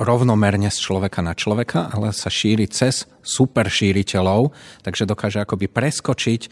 rovnomerne 0.00 0.72
z 0.72 0.78
človeka 0.80 1.20
na 1.20 1.36
človeka, 1.36 1.92
ale 1.92 2.16
sa 2.16 2.32
šíri 2.32 2.64
cez 2.72 3.04
super 3.20 3.68
šíriteľov, 3.68 4.56
takže 4.80 5.04
dokáže 5.04 5.44
akoby 5.44 5.68
preskočiť 5.68 6.40
e, 6.40 6.48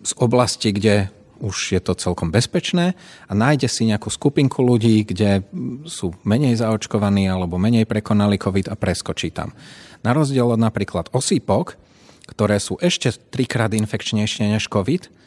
z 0.00 0.12
oblasti, 0.16 0.72
kde 0.72 1.12
už 1.40 1.76
je 1.76 1.80
to 1.80 1.96
celkom 1.96 2.28
bezpečné 2.28 2.92
a 3.28 3.32
nájde 3.32 3.68
si 3.68 3.88
nejakú 3.88 4.12
skupinku 4.12 4.60
ľudí, 4.60 5.08
kde 5.08 5.44
sú 5.88 6.12
menej 6.24 6.60
zaočkovaní 6.60 7.28
alebo 7.32 7.56
menej 7.56 7.88
prekonali 7.88 8.36
COVID 8.36 8.68
a 8.68 8.76
preskočí 8.76 9.32
tam. 9.32 9.56
Na 10.04 10.12
rozdiel 10.12 10.52
od 10.52 10.60
napríklad 10.60 11.08
osýpok, 11.12 11.80
ktoré 12.28 12.60
sú 12.60 12.76
ešte 12.78 13.10
trikrát 13.32 13.72
infekčnejšie 13.72 14.52
než 14.52 14.68
COVID, 14.68 15.19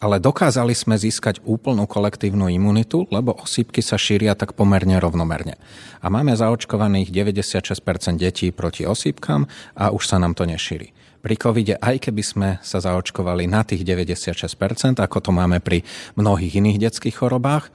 ale 0.00 0.16
dokázali 0.16 0.72
sme 0.72 0.96
získať 0.96 1.44
úplnú 1.44 1.84
kolektívnu 1.84 2.48
imunitu, 2.48 3.04
lebo 3.12 3.36
osýpky 3.36 3.84
sa 3.84 4.00
šíria 4.00 4.32
tak 4.32 4.56
pomerne 4.56 4.96
rovnomerne. 4.96 5.60
A 6.00 6.08
máme 6.08 6.32
zaočkovaných 6.32 7.12
96% 7.12 8.16
detí 8.16 8.48
proti 8.50 8.88
osýpkam 8.88 9.44
a 9.76 9.92
už 9.92 10.02
sa 10.08 10.16
nám 10.16 10.32
to 10.32 10.48
nešíri. 10.48 10.96
Pri 11.20 11.36
covide, 11.36 11.76
aj 11.76 12.08
keby 12.08 12.22
sme 12.24 12.48
sa 12.64 12.80
zaočkovali 12.80 13.44
na 13.44 13.60
tých 13.60 13.84
96%, 13.84 15.04
ako 15.04 15.18
to 15.20 15.30
máme 15.36 15.60
pri 15.60 15.84
mnohých 16.16 16.64
iných 16.64 16.88
detských 16.88 17.20
chorobách, 17.20 17.68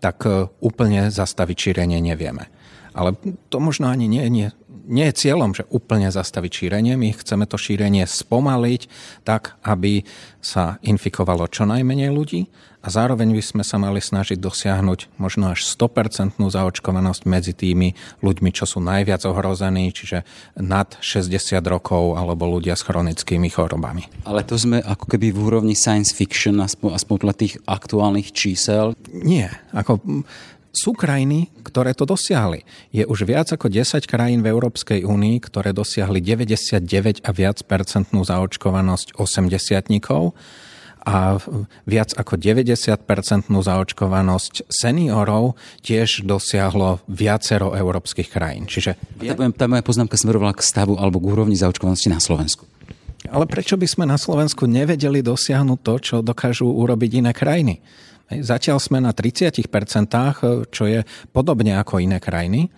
tak 0.00 0.24
e, 0.24 0.48
úplne 0.64 1.12
zastaviť 1.12 1.56
šírenie 1.56 2.00
nevieme. 2.00 2.48
Ale 2.96 3.12
to 3.52 3.60
možno 3.60 3.92
ani 3.92 4.08
nie, 4.08 4.24
nie, 4.32 4.48
nie 4.86 5.10
je 5.10 5.18
cieľom, 5.26 5.52
že 5.52 5.68
úplne 5.68 6.08
zastaviť 6.08 6.64
šírenie. 6.64 6.94
My 6.94 7.12
chceme 7.12 7.44
to 7.44 7.58
šírenie 7.58 8.06
spomaliť 8.06 8.82
tak, 9.26 9.58
aby 9.66 10.06
sa 10.38 10.78
infikovalo 10.86 11.50
čo 11.50 11.66
najmenej 11.66 12.10
ľudí 12.14 12.46
a 12.86 12.88
zároveň 12.88 13.34
by 13.34 13.42
sme 13.42 13.64
sa 13.66 13.82
mali 13.82 13.98
snažiť 13.98 14.38
dosiahnuť 14.38 15.18
možno 15.18 15.50
až 15.50 15.66
100% 15.66 16.38
zaočkovanosť 16.38 17.22
medzi 17.26 17.50
tými 17.50 17.98
ľuďmi, 18.22 18.54
čo 18.54 18.62
sú 18.62 18.78
najviac 18.78 19.26
ohrození, 19.26 19.90
čiže 19.90 20.22
nad 20.54 20.94
60 21.02 21.34
rokov 21.66 22.14
alebo 22.14 22.46
ľudia 22.46 22.78
s 22.78 22.86
chronickými 22.86 23.50
chorobami. 23.50 24.06
Ale 24.22 24.46
to 24.46 24.54
sme 24.54 24.78
ako 24.78 25.10
keby 25.10 25.34
v 25.34 25.38
úrovni 25.42 25.74
science 25.74 26.14
fiction, 26.14 26.62
aspoň, 26.62 26.94
aspoň 26.94 27.16
tých 27.34 27.58
aktuálnych 27.66 28.30
čísel? 28.30 28.94
Nie. 29.10 29.50
Ako 29.74 29.98
sú 30.76 30.92
krajiny, 30.92 31.48
ktoré 31.64 31.96
to 31.96 32.04
dosiahli. 32.04 32.68
Je 32.92 33.08
už 33.08 33.24
viac 33.24 33.48
ako 33.48 33.72
10 33.72 34.04
krajín 34.04 34.44
v 34.44 34.52
Európskej 34.52 35.08
únii, 35.08 35.40
ktoré 35.40 35.72
dosiahli 35.72 36.20
99 36.20 37.24
a 37.24 37.30
viac 37.32 37.64
percentnú 37.64 38.20
zaočkovanosť 38.22 39.16
80 39.16 39.96
a 41.06 41.38
viac 41.86 42.10
ako 42.18 42.34
90-percentnú 42.34 43.62
zaočkovanosť 43.62 44.66
seniorov 44.66 45.54
tiež 45.86 46.26
dosiahlo 46.26 46.98
viacero 47.06 47.78
európskych 47.78 48.26
krajín. 48.26 48.66
Čiže... 48.66 48.98
Ja, 49.22 49.38
tá 49.38 49.70
moja 49.70 49.86
poznámka 49.86 50.18
smerovala 50.18 50.58
k 50.58 50.66
stavu 50.66 50.98
alebo 50.98 51.22
k 51.22 51.30
úrovni 51.30 51.54
zaočkovanosti 51.54 52.10
na 52.10 52.18
Slovensku. 52.18 52.66
Ale 53.30 53.46
prečo 53.46 53.78
by 53.78 53.86
sme 53.86 54.04
na 54.06 54.18
Slovensku 54.18 54.66
nevedeli 54.66 55.22
dosiahnuť 55.22 55.78
to, 55.82 55.94
čo 56.02 56.16
dokážu 56.26 56.66
urobiť 56.66 57.22
iné 57.22 57.30
krajiny? 57.30 57.78
Zatiaľ 58.26 58.82
sme 58.82 58.98
na 58.98 59.14
30%, 59.14 59.70
čo 60.74 60.84
je 60.90 61.06
podobne 61.30 61.78
ako 61.78 62.02
iné 62.02 62.18
krajiny, 62.18 62.74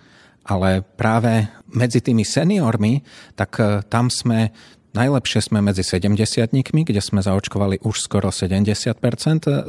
ale 0.49 0.81
práve 0.81 1.49
medzi 1.73 2.01
tými 2.01 2.25
seniormi, 2.25 3.05
tak 3.37 3.51
eh, 3.61 3.81
tam 3.89 4.09
sme 4.09 4.53
Najlepšie 4.89 5.53
sme 5.53 5.61
medzi 5.61 5.85
70 5.85 6.49
kde 6.65 6.99
sme 7.05 7.21
zaočkovali 7.21 7.85
už 7.85 8.09
skoro 8.09 8.33
70% 8.33 8.99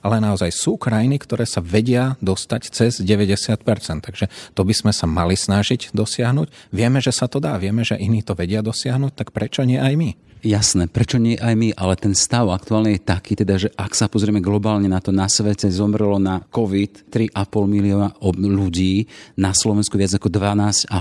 ale 0.01 0.15
naozaj 0.17 0.49
sú 0.49 0.81
krajiny, 0.81 1.21
ktoré 1.21 1.45
sa 1.45 1.61
vedia 1.61 2.17
dostať 2.17 2.61
cez 2.73 2.99
90% 2.99 3.61
Takže 4.01 4.25
to 4.57 4.61
by 4.65 4.73
sme 4.73 4.91
sa 4.91 5.05
mali 5.05 5.37
snažiť 5.37 5.93
dosiahnuť. 5.93 6.73
Vieme, 6.73 6.99
že 7.05 7.13
sa 7.13 7.29
to 7.29 7.37
dá, 7.37 7.53
vieme, 7.61 7.85
že 7.85 7.93
iní 7.95 8.25
to 8.25 8.33
vedia 8.33 8.65
dosiahnuť, 8.65 9.13
tak 9.13 9.29
prečo 9.29 9.61
nie 9.61 9.77
aj 9.77 9.93
my? 9.93 10.32
Jasné, 10.43 10.91
prečo 10.91 11.23
nie 11.23 11.39
aj 11.39 11.55
my, 11.55 11.71
ale 11.79 11.95
ten 11.95 12.11
stav 12.11 12.51
aktuálne 12.51 12.91
je 12.91 12.99
taký, 12.99 13.31
teda, 13.39 13.55
že 13.55 13.71
ak 13.79 13.95
sa 13.95 14.11
pozrieme 14.11 14.43
globálne 14.43 14.91
na 14.91 14.99
to, 14.99 15.15
na 15.15 15.31
svete 15.31 15.71
zomrelo 15.71 16.19
na 16.19 16.43
COVID 16.51 17.07
3,5 17.07 17.31
milióna 17.63 18.11
ľudí, 18.51 19.07
na 19.39 19.55
Slovensku 19.55 19.95
viac 19.95 20.11
ako 20.11 20.27
12,5 20.27 20.91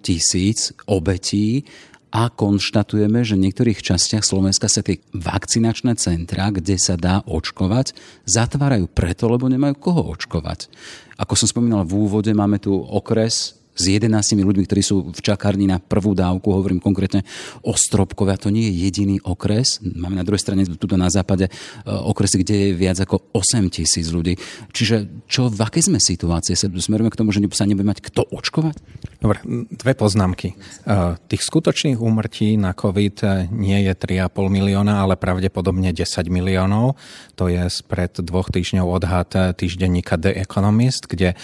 tisíc 0.00 0.72
obetí 0.88 1.68
a 2.08 2.32
konštatujeme, 2.32 3.20
že 3.28 3.36
v 3.36 3.44
niektorých 3.52 3.84
častiach 3.84 4.24
Slovenska 4.24 4.72
sa 4.72 4.80
tie 4.80 5.04
vakcinačné 5.12 5.92
centra, 6.00 6.48
kde 6.48 6.80
sa 6.80 6.96
dá 6.96 7.20
očkovať, 7.28 7.92
zatvárajú 8.24 8.88
preto, 8.88 9.28
lebo 9.28 9.52
nemajú 9.52 9.76
koho 9.76 10.16
očkovať. 10.16 10.72
Ako 11.20 11.36
som 11.36 11.44
spomínal 11.44 11.84
v 11.84 12.08
úvode, 12.08 12.32
máme 12.32 12.56
tu 12.56 12.72
okres 12.72 13.60
s 13.78 13.84
11 13.86 14.10
ľuďmi, 14.42 14.66
ktorí 14.66 14.82
sú 14.82 15.14
v 15.14 15.20
čakárni 15.22 15.70
na 15.70 15.78
prvú 15.78 16.18
dávku, 16.18 16.50
hovorím 16.50 16.82
konkrétne 16.82 17.22
o 17.62 17.78
Stropkove, 17.78 18.34
a 18.34 18.38
to 18.42 18.50
nie 18.50 18.66
je 18.66 18.90
jediný 18.90 19.16
okres. 19.22 19.78
Máme 19.80 20.18
na 20.18 20.26
druhej 20.26 20.42
strane 20.42 20.66
tuto 20.66 20.98
na 20.98 21.06
západe 21.06 21.46
e, 21.46 21.50
okresy, 21.86 22.42
kde 22.42 22.54
je 22.58 22.68
viac 22.74 22.98
ako 22.98 23.30
8 23.30 23.70
tisíc 23.70 24.10
ľudí. 24.10 24.34
Čiže 24.74 25.26
čo, 25.30 25.46
v 25.46 25.62
akej 25.62 25.94
sme 25.94 26.02
situácii? 26.02 26.58
Smerujeme 26.58 27.14
k 27.14 27.20
tomu, 27.22 27.30
že 27.30 27.38
sa 27.54 27.70
nebude 27.70 27.86
mať 27.86 28.02
kto 28.02 28.26
očkovať? 28.26 28.74
Dobre, 29.22 29.38
dve 29.70 29.92
poznámky. 29.94 30.58
E, 30.58 31.14
tých 31.30 31.42
skutočných 31.46 32.02
úmrtí 32.02 32.58
na 32.58 32.74
COVID 32.74 33.16
e, 33.22 33.26
nie 33.54 33.78
je 33.86 33.94
3,5 33.94 34.34
milióna, 34.50 35.06
ale 35.06 35.14
pravdepodobne 35.14 35.94
10 35.94 36.26
miliónov. 36.26 36.98
To 37.38 37.46
je 37.46 37.62
spred 37.70 38.18
dvoch 38.18 38.50
týždňov 38.50 38.86
odhad 38.90 39.30
týždenníka 39.54 40.18
The 40.18 40.34
Economist, 40.42 41.06
kde 41.06 41.38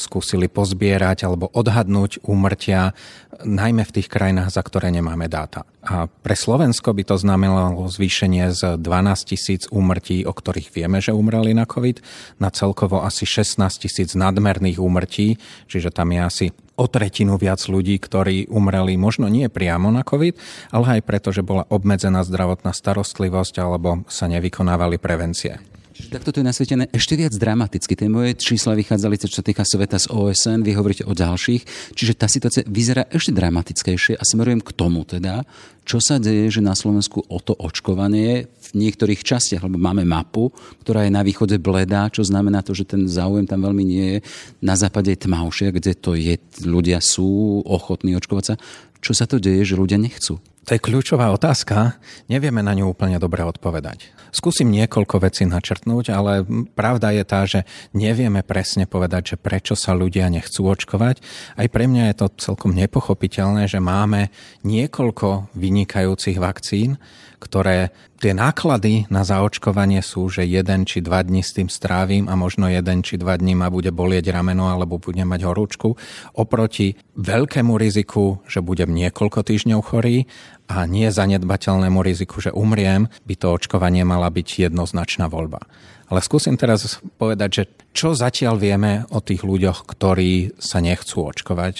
skúsili 0.00 0.48
pozbierať 0.48 1.28
alebo 1.28 1.52
od 1.52 1.65
odhadnúť 1.66 2.22
úmrtia 2.22 2.94
najmä 3.42 3.82
v 3.82 3.94
tých 4.00 4.08
krajinách, 4.08 4.54
za 4.54 4.62
ktoré 4.62 4.94
nemáme 4.94 5.26
dáta. 5.26 5.66
A 5.82 6.06
pre 6.06 6.38
Slovensko 6.38 6.94
by 6.94 7.02
to 7.02 7.18
znamenalo 7.18 7.90
zvýšenie 7.90 8.54
z 8.54 8.78
12 8.78 8.86
tisíc 9.26 9.66
úmrtí, 9.68 10.22
o 10.22 10.32
ktorých 10.32 10.70
vieme, 10.70 11.02
že 11.02 11.10
umreli 11.10 11.52
na 11.52 11.66
COVID, 11.66 12.00
na 12.38 12.54
celkovo 12.54 13.02
asi 13.02 13.26
16 13.26 13.58
tisíc 13.82 14.14
nadmerných 14.14 14.78
úmrtí, 14.78 15.36
čiže 15.66 15.90
tam 15.90 16.14
je 16.14 16.20
asi 16.22 16.46
o 16.76 16.86
tretinu 16.86 17.40
viac 17.40 17.60
ľudí, 17.66 17.98
ktorí 17.98 18.46
umreli 18.52 18.94
možno 19.00 19.26
nie 19.26 19.48
priamo 19.50 19.88
na 19.90 20.06
COVID, 20.06 20.38
ale 20.72 21.00
aj 21.00 21.02
preto, 21.04 21.28
že 21.32 21.44
bola 21.44 21.64
obmedzená 21.68 22.22
zdravotná 22.22 22.70
starostlivosť 22.72 23.54
alebo 23.58 24.04
sa 24.06 24.28
nevykonávali 24.28 25.00
prevencie. 25.00 25.75
Tak 25.96 26.22
toto 26.22 26.38
je 26.38 26.46
nasvietené 26.46 26.86
ešte 26.92 27.16
viac 27.16 27.32
dramaticky. 27.34 27.96
Tie 27.96 28.06
moje 28.12 28.36
čísla 28.36 28.76
vychádzali, 28.76 29.16
čo 29.16 29.40
týka 29.40 29.64
sveta 29.64 29.96
z 29.96 30.12
OSN, 30.12 30.60
vy 30.60 30.76
hovoríte 30.76 31.08
o 31.08 31.16
ďalších, 31.16 31.92
čiže 31.96 32.12
tá 32.14 32.28
situácia 32.28 32.62
vyzerá 32.68 33.08
ešte 33.08 33.32
dramatickejšie 33.32 34.14
a 34.20 34.22
smerujem 34.22 34.60
k 34.60 34.70
tomu 34.76 35.08
teda, 35.08 35.48
čo 35.86 36.02
sa 36.02 36.20
deje, 36.20 36.50
že 36.50 36.60
na 36.60 36.76
Slovensku 36.76 37.24
o 37.26 37.38
to 37.40 37.56
očkovanie 37.56 38.44
v 38.44 38.68
niektorých 38.74 39.22
častiach, 39.22 39.64
lebo 39.64 39.78
máme 39.78 40.02
mapu, 40.02 40.50
ktorá 40.82 41.06
je 41.06 41.14
na 41.14 41.22
východe 41.22 41.56
bledá, 41.62 42.10
čo 42.12 42.26
znamená 42.26 42.60
to, 42.60 42.74
že 42.74 42.86
ten 42.86 43.06
záujem 43.06 43.46
tam 43.46 43.62
veľmi 43.62 43.84
nie 43.86 44.06
je. 44.16 44.18
Na 44.60 44.74
západe 44.74 45.14
je 45.14 45.24
tmavšie, 45.24 45.70
kde 45.70 45.94
to 45.94 46.18
je, 46.18 46.36
ľudia 46.66 46.98
sú 46.98 47.62
ochotní 47.64 48.18
očkovať 48.18 48.44
sa. 48.44 48.54
Čo 49.00 49.12
sa 49.14 49.24
to 49.30 49.38
deje, 49.38 49.62
že 49.62 49.78
ľudia 49.78 49.96
nechcú? 49.96 50.42
To 50.66 50.74
je 50.74 50.82
kľúčová 50.82 51.30
otázka. 51.30 51.94
Nevieme 52.26 52.58
na 52.58 52.74
ňu 52.74 52.90
úplne 52.90 53.22
dobre 53.22 53.46
odpovedať. 53.46 54.10
Skúsim 54.34 54.66
niekoľko 54.74 55.22
vecí 55.22 55.46
načrtnúť, 55.46 56.10
ale 56.10 56.42
pravda 56.74 57.14
je 57.14 57.22
tá, 57.22 57.46
že 57.46 57.62
nevieme 57.94 58.42
presne 58.42 58.82
povedať, 58.90 59.32
že 59.32 59.36
prečo 59.38 59.78
sa 59.78 59.94
ľudia 59.94 60.26
nechcú 60.26 60.66
očkovať. 60.66 61.22
Aj 61.54 61.66
pre 61.70 61.86
mňa 61.86 62.10
je 62.10 62.14
to 62.18 62.26
celkom 62.42 62.74
nepochopiteľné, 62.74 63.70
že 63.70 63.78
máme 63.78 64.34
niekoľko 64.66 65.54
vynikajúcich 65.54 66.42
vakcín, 66.42 66.98
ktoré 67.36 67.92
tie 68.16 68.32
náklady 68.32 69.06
na 69.12 69.22
zaočkovanie 69.22 70.00
sú, 70.00 70.28
že 70.32 70.48
jeden 70.48 70.88
či 70.88 71.04
dva 71.04 71.20
dní 71.20 71.44
s 71.44 71.52
tým 71.52 71.68
strávim 71.68 72.26
a 72.26 72.34
možno 72.34 72.66
jeden 72.68 73.04
či 73.04 73.20
dva 73.20 73.36
dní 73.36 73.52
ma 73.52 73.68
bude 73.68 73.92
bolieť 73.92 74.32
rameno 74.32 74.72
alebo 74.72 74.96
budem 74.96 75.28
mať 75.28 75.44
horúčku, 75.44 75.94
oproti 76.32 76.96
veľkému 77.16 77.76
riziku, 77.76 78.40
že 78.48 78.64
budem 78.64 78.92
niekoľko 78.96 79.44
týždňov 79.44 79.80
chorý 79.84 80.24
a 80.66 80.88
nie 80.88 81.12
zanedbateľnému 81.12 82.00
riziku, 82.02 82.40
že 82.42 82.50
umriem, 82.50 83.12
by 83.28 83.34
to 83.38 83.52
očkovanie 83.54 84.02
mala 84.02 84.32
byť 84.32 84.72
jednoznačná 84.72 85.28
voľba. 85.30 85.62
Ale 86.06 86.22
skúsim 86.22 86.54
teraz 86.54 87.02
povedať, 87.18 87.50
že 87.50 87.64
čo 87.90 88.14
zatiaľ 88.14 88.62
vieme 88.62 88.92
o 89.10 89.18
tých 89.18 89.42
ľuďoch, 89.42 89.86
ktorí 89.90 90.54
sa 90.58 90.78
nechcú 90.78 91.26
očkovať, 91.26 91.74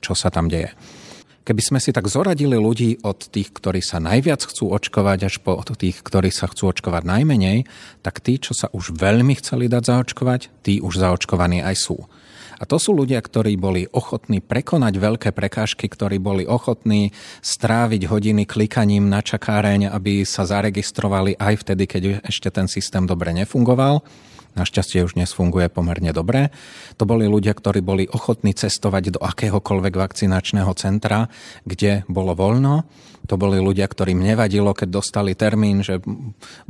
čo 0.00 0.12
sa 0.16 0.32
tam 0.32 0.48
deje. 0.48 0.72
Keby 1.46 1.62
sme 1.62 1.78
si 1.78 1.94
tak 1.94 2.10
zoradili 2.10 2.58
ľudí 2.58 3.06
od 3.06 3.30
tých, 3.30 3.54
ktorí 3.54 3.78
sa 3.78 4.02
najviac 4.02 4.42
chcú 4.50 4.74
očkovať, 4.74 5.18
až 5.30 5.34
po 5.38 5.54
od 5.54 5.78
tých, 5.78 6.02
ktorí 6.02 6.34
sa 6.34 6.50
chcú 6.50 6.74
očkovať 6.74 7.06
najmenej, 7.06 7.70
tak 8.02 8.18
tí, 8.18 8.42
čo 8.42 8.50
sa 8.50 8.66
už 8.74 8.98
veľmi 8.98 9.38
chceli 9.38 9.70
dať 9.70 9.82
zaočkovať, 9.86 10.66
tí 10.66 10.82
už 10.82 10.98
zaočkovaní 10.98 11.62
aj 11.62 11.78
sú. 11.78 12.02
A 12.58 12.66
to 12.66 12.82
sú 12.82 12.98
ľudia, 12.98 13.22
ktorí 13.22 13.54
boli 13.54 13.86
ochotní 13.86 14.42
prekonať 14.42 14.98
veľké 14.98 15.30
prekážky, 15.30 15.86
ktorí 15.86 16.18
boli 16.18 16.42
ochotní 16.50 17.14
stráviť 17.46 18.10
hodiny 18.10 18.42
klikaním 18.42 19.06
na 19.06 19.22
čakáreň, 19.22 19.86
aby 19.86 20.26
sa 20.26 20.50
zaregistrovali 20.50 21.38
aj 21.38 21.62
vtedy, 21.62 21.84
keď 21.86 22.02
ešte 22.26 22.50
ten 22.50 22.66
systém 22.66 23.06
dobre 23.06 23.30
nefungoval 23.30 24.02
našťastie 24.56 25.04
už 25.04 25.20
dnes 25.20 25.30
funguje 25.30 25.68
pomerne 25.68 26.10
dobre. 26.16 26.50
To 26.96 27.04
boli 27.04 27.28
ľudia, 27.28 27.52
ktorí 27.52 27.84
boli 27.84 28.08
ochotní 28.08 28.56
cestovať 28.56 29.16
do 29.16 29.20
akéhokoľvek 29.20 29.94
vakcinačného 29.94 30.72
centra, 30.74 31.28
kde 31.68 32.08
bolo 32.08 32.32
voľno. 32.32 32.88
To 33.26 33.34
boli 33.34 33.58
ľudia, 33.58 33.90
ktorým 33.90 34.22
nevadilo, 34.22 34.70
keď 34.70 35.02
dostali 35.02 35.34
termín, 35.34 35.82
že 35.82 35.98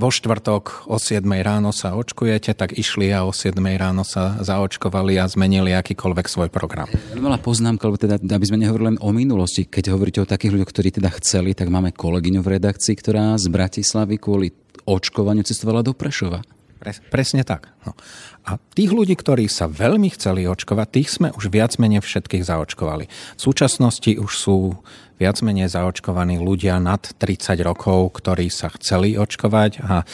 vo 0.00 0.08
štvrtok 0.08 0.88
o 0.88 0.96
7 0.96 1.22
ráno 1.44 1.68
sa 1.68 1.92
očkujete, 1.92 2.56
tak 2.56 2.72
išli 2.72 3.12
a 3.12 3.28
o 3.28 3.32
7 3.32 3.60
ráno 3.76 4.08
sa 4.08 4.40
zaočkovali 4.40 5.20
a 5.20 5.28
zmenili 5.28 5.76
akýkoľvek 5.76 6.26
svoj 6.26 6.48
program. 6.48 6.88
Malá 7.12 7.36
poznámka, 7.36 7.84
lebo 7.84 8.00
teda, 8.00 8.16
aby 8.16 8.46
sme 8.48 8.64
nehovorili 8.64 8.96
len 8.96 9.00
o 9.04 9.12
minulosti. 9.12 9.68
Keď 9.68 9.92
hovoríte 9.92 10.24
o 10.24 10.28
takých 10.28 10.56
ľuďoch, 10.56 10.70
ktorí 10.72 10.88
teda 10.96 11.12
chceli, 11.20 11.52
tak 11.52 11.68
máme 11.68 11.92
kolegyňu 11.92 12.40
v 12.40 12.56
redakcii, 12.56 12.96
ktorá 12.96 13.36
z 13.36 13.52
Bratislavy 13.52 14.16
kvôli 14.16 14.56
očkovaniu 14.88 15.44
cestovala 15.44 15.84
do 15.84 15.92
Prešova. 15.92 16.55
Pres, 16.86 17.02
presne 17.10 17.42
tak. 17.42 17.74
No. 17.82 17.98
A 18.46 18.62
tých 18.78 18.94
ľudí, 18.94 19.18
ktorí 19.18 19.50
sa 19.50 19.66
veľmi 19.66 20.06
chceli 20.14 20.46
očkovať, 20.46 20.86
tých 20.86 21.08
sme 21.10 21.34
už 21.34 21.50
viac 21.50 21.74
menej 21.82 21.98
všetkých 21.98 22.46
zaočkovali. 22.46 23.10
V 23.10 23.40
súčasnosti 23.42 24.14
už 24.14 24.30
sú 24.30 24.78
viac 25.16 25.40
menej 25.40 25.72
zaočkovaní 25.72 26.36
ľudia 26.40 26.76
nad 26.76 27.00
30 27.00 27.56
rokov, 27.64 28.20
ktorí 28.20 28.52
sa 28.52 28.68
chceli 28.76 29.16
očkovať 29.16 29.72
a 29.82 30.02
e, 30.02 30.04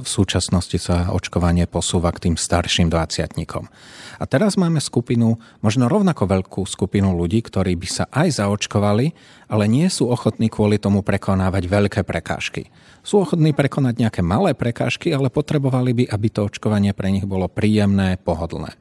v 0.00 0.06
súčasnosti 0.06 0.76
sa 0.76 1.08
očkovanie 1.12 1.64
posúva 1.64 2.12
k 2.12 2.28
tým 2.28 2.36
starším 2.36 2.92
20 2.92 3.40
A 4.20 4.24
teraz 4.28 4.60
máme 4.60 4.84
skupinu, 4.84 5.40
možno 5.64 5.88
rovnako 5.88 6.28
veľkú 6.28 6.62
skupinu 6.68 7.16
ľudí, 7.16 7.40
ktorí 7.40 7.76
by 7.76 7.88
sa 7.88 8.04
aj 8.12 8.44
zaočkovali, 8.44 9.06
ale 9.48 9.64
nie 9.66 9.88
sú 9.88 10.12
ochotní 10.12 10.52
kvôli 10.52 10.76
tomu 10.76 11.00
prekonávať 11.00 11.64
veľké 11.66 12.00
prekážky 12.04 12.68
sú 13.00 13.24
ochotní 13.24 13.56
prekonať 13.56 13.96
nejaké 13.96 14.20
malé 14.20 14.52
prekážky, 14.52 15.08
ale 15.08 15.32
potrebovali 15.32 15.96
by, 15.96 16.04
aby 16.12 16.28
to 16.28 16.46
očkovanie 16.46 16.92
pre 16.92 17.08
nich 17.08 17.24
bolo 17.24 17.48
príjemné, 17.48 18.20
pohodlné. 18.20 18.76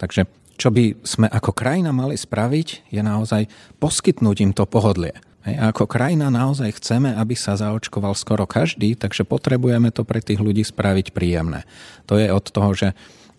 Takže 0.00 0.24
čo 0.60 0.68
by 0.68 1.00
sme 1.00 1.24
ako 1.32 1.56
krajina 1.56 1.88
mali 1.88 2.20
spraviť, 2.20 2.92
je 2.92 3.00
naozaj 3.00 3.48
poskytnúť 3.80 4.36
im 4.44 4.52
to 4.52 4.68
pohodlie. 4.68 5.16
A 5.40 5.72
ako 5.72 5.88
krajina 5.88 6.28
naozaj 6.28 6.76
chceme, 6.76 7.16
aby 7.16 7.32
sa 7.32 7.56
zaočkoval 7.56 8.12
skoro 8.12 8.44
každý, 8.44 8.92
takže 8.92 9.24
potrebujeme 9.24 9.88
to 9.88 10.04
pre 10.04 10.20
tých 10.20 10.36
ľudí 10.36 10.60
spraviť 10.60 11.16
príjemné. 11.16 11.64
To 12.04 12.20
je 12.20 12.28
od 12.28 12.44
toho, 12.44 12.76
že 12.76 12.88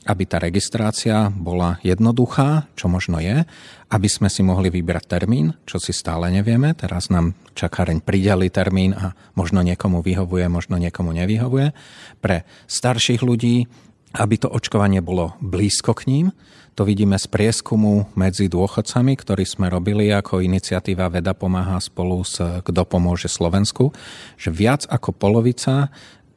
aby 0.02 0.26
tá 0.26 0.42
registrácia 0.42 1.30
bola 1.30 1.78
jednoduchá, 1.86 2.66
čo 2.74 2.90
možno 2.90 3.22
je, 3.22 3.46
aby 3.94 4.10
sme 4.10 4.34
si 4.34 4.42
mohli 4.42 4.74
vybrať 4.74 5.06
termín, 5.06 5.54
čo 5.70 5.78
si 5.78 5.94
stále 5.94 6.34
nevieme. 6.34 6.74
Teraz 6.74 7.14
nám 7.14 7.38
čakáreň 7.54 8.02
prideli 8.02 8.50
termín 8.50 8.98
a 8.98 9.14
možno 9.38 9.62
niekomu 9.62 10.02
vyhovuje, 10.02 10.50
možno 10.50 10.82
niekomu 10.82 11.14
nevyhovuje. 11.14 11.70
Pre 12.18 12.42
starších 12.66 13.22
ľudí, 13.22 13.70
aby 14.16 14.36
to 14.40 14.52
očkovanie 14.52 15.00
bolo 15.00 15.36
blízko 15.40 15.96
k 15.96 16.08
ním, 16.08 16.28
to 16.72 16.88
vidíme 16.88 17.20
z 17.20 17.28
prieskumu 17.28 18.08
medzi 18.16 18.48
dôchodcami, 18.48 19.20
ktorý 19.20 19.44
sme 19.44 19.68
robili 19.68 20.08
ako 20.08 20.40
iniciatíva 20.40 21.12
Veda 21.12 21.36
pomáha 21.36 21.84
spolu 21.84 22.24
s 22.24 22.40
Kto 22.40 22.88
pomôže 22.88 23.28
Slovensku, 23.28 23.92
že 24.40 24.56
viac 24.56 24.88
ako 24.88 25.12
polovica 25.12 25.92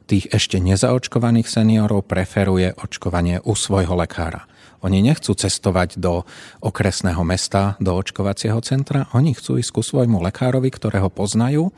tých 0.05 0.27
ešte 0.29 0.59
nezaočkovaných 0.59 1.47
seniorov 1.47 2.05
preferuje 2.05 2.75
očkovanie 2.75 3.41
u 3.47 3.55
svojho 3.55 3.95
lekára. 3.95 4.45
Oni 4.83 5.01
nechcú 5.01 5.33
cestovať 5.33 5.97
do 5.97 6.27
okresného 6.61 7.23
mesta, 7.25 7.73
do 7.81 7.95
očkovacieho 7.95 8.59
centra, 8.61 9.09
oni 9.17 9.33
chcú 9.33 9.57
ísť 9.57 9.71
ku 9.71 9.81
svojmu 9.81 10.21
lekárovi, 10.29 10.69
ktorého 10.69 11.09
poznajú 11.09 11.73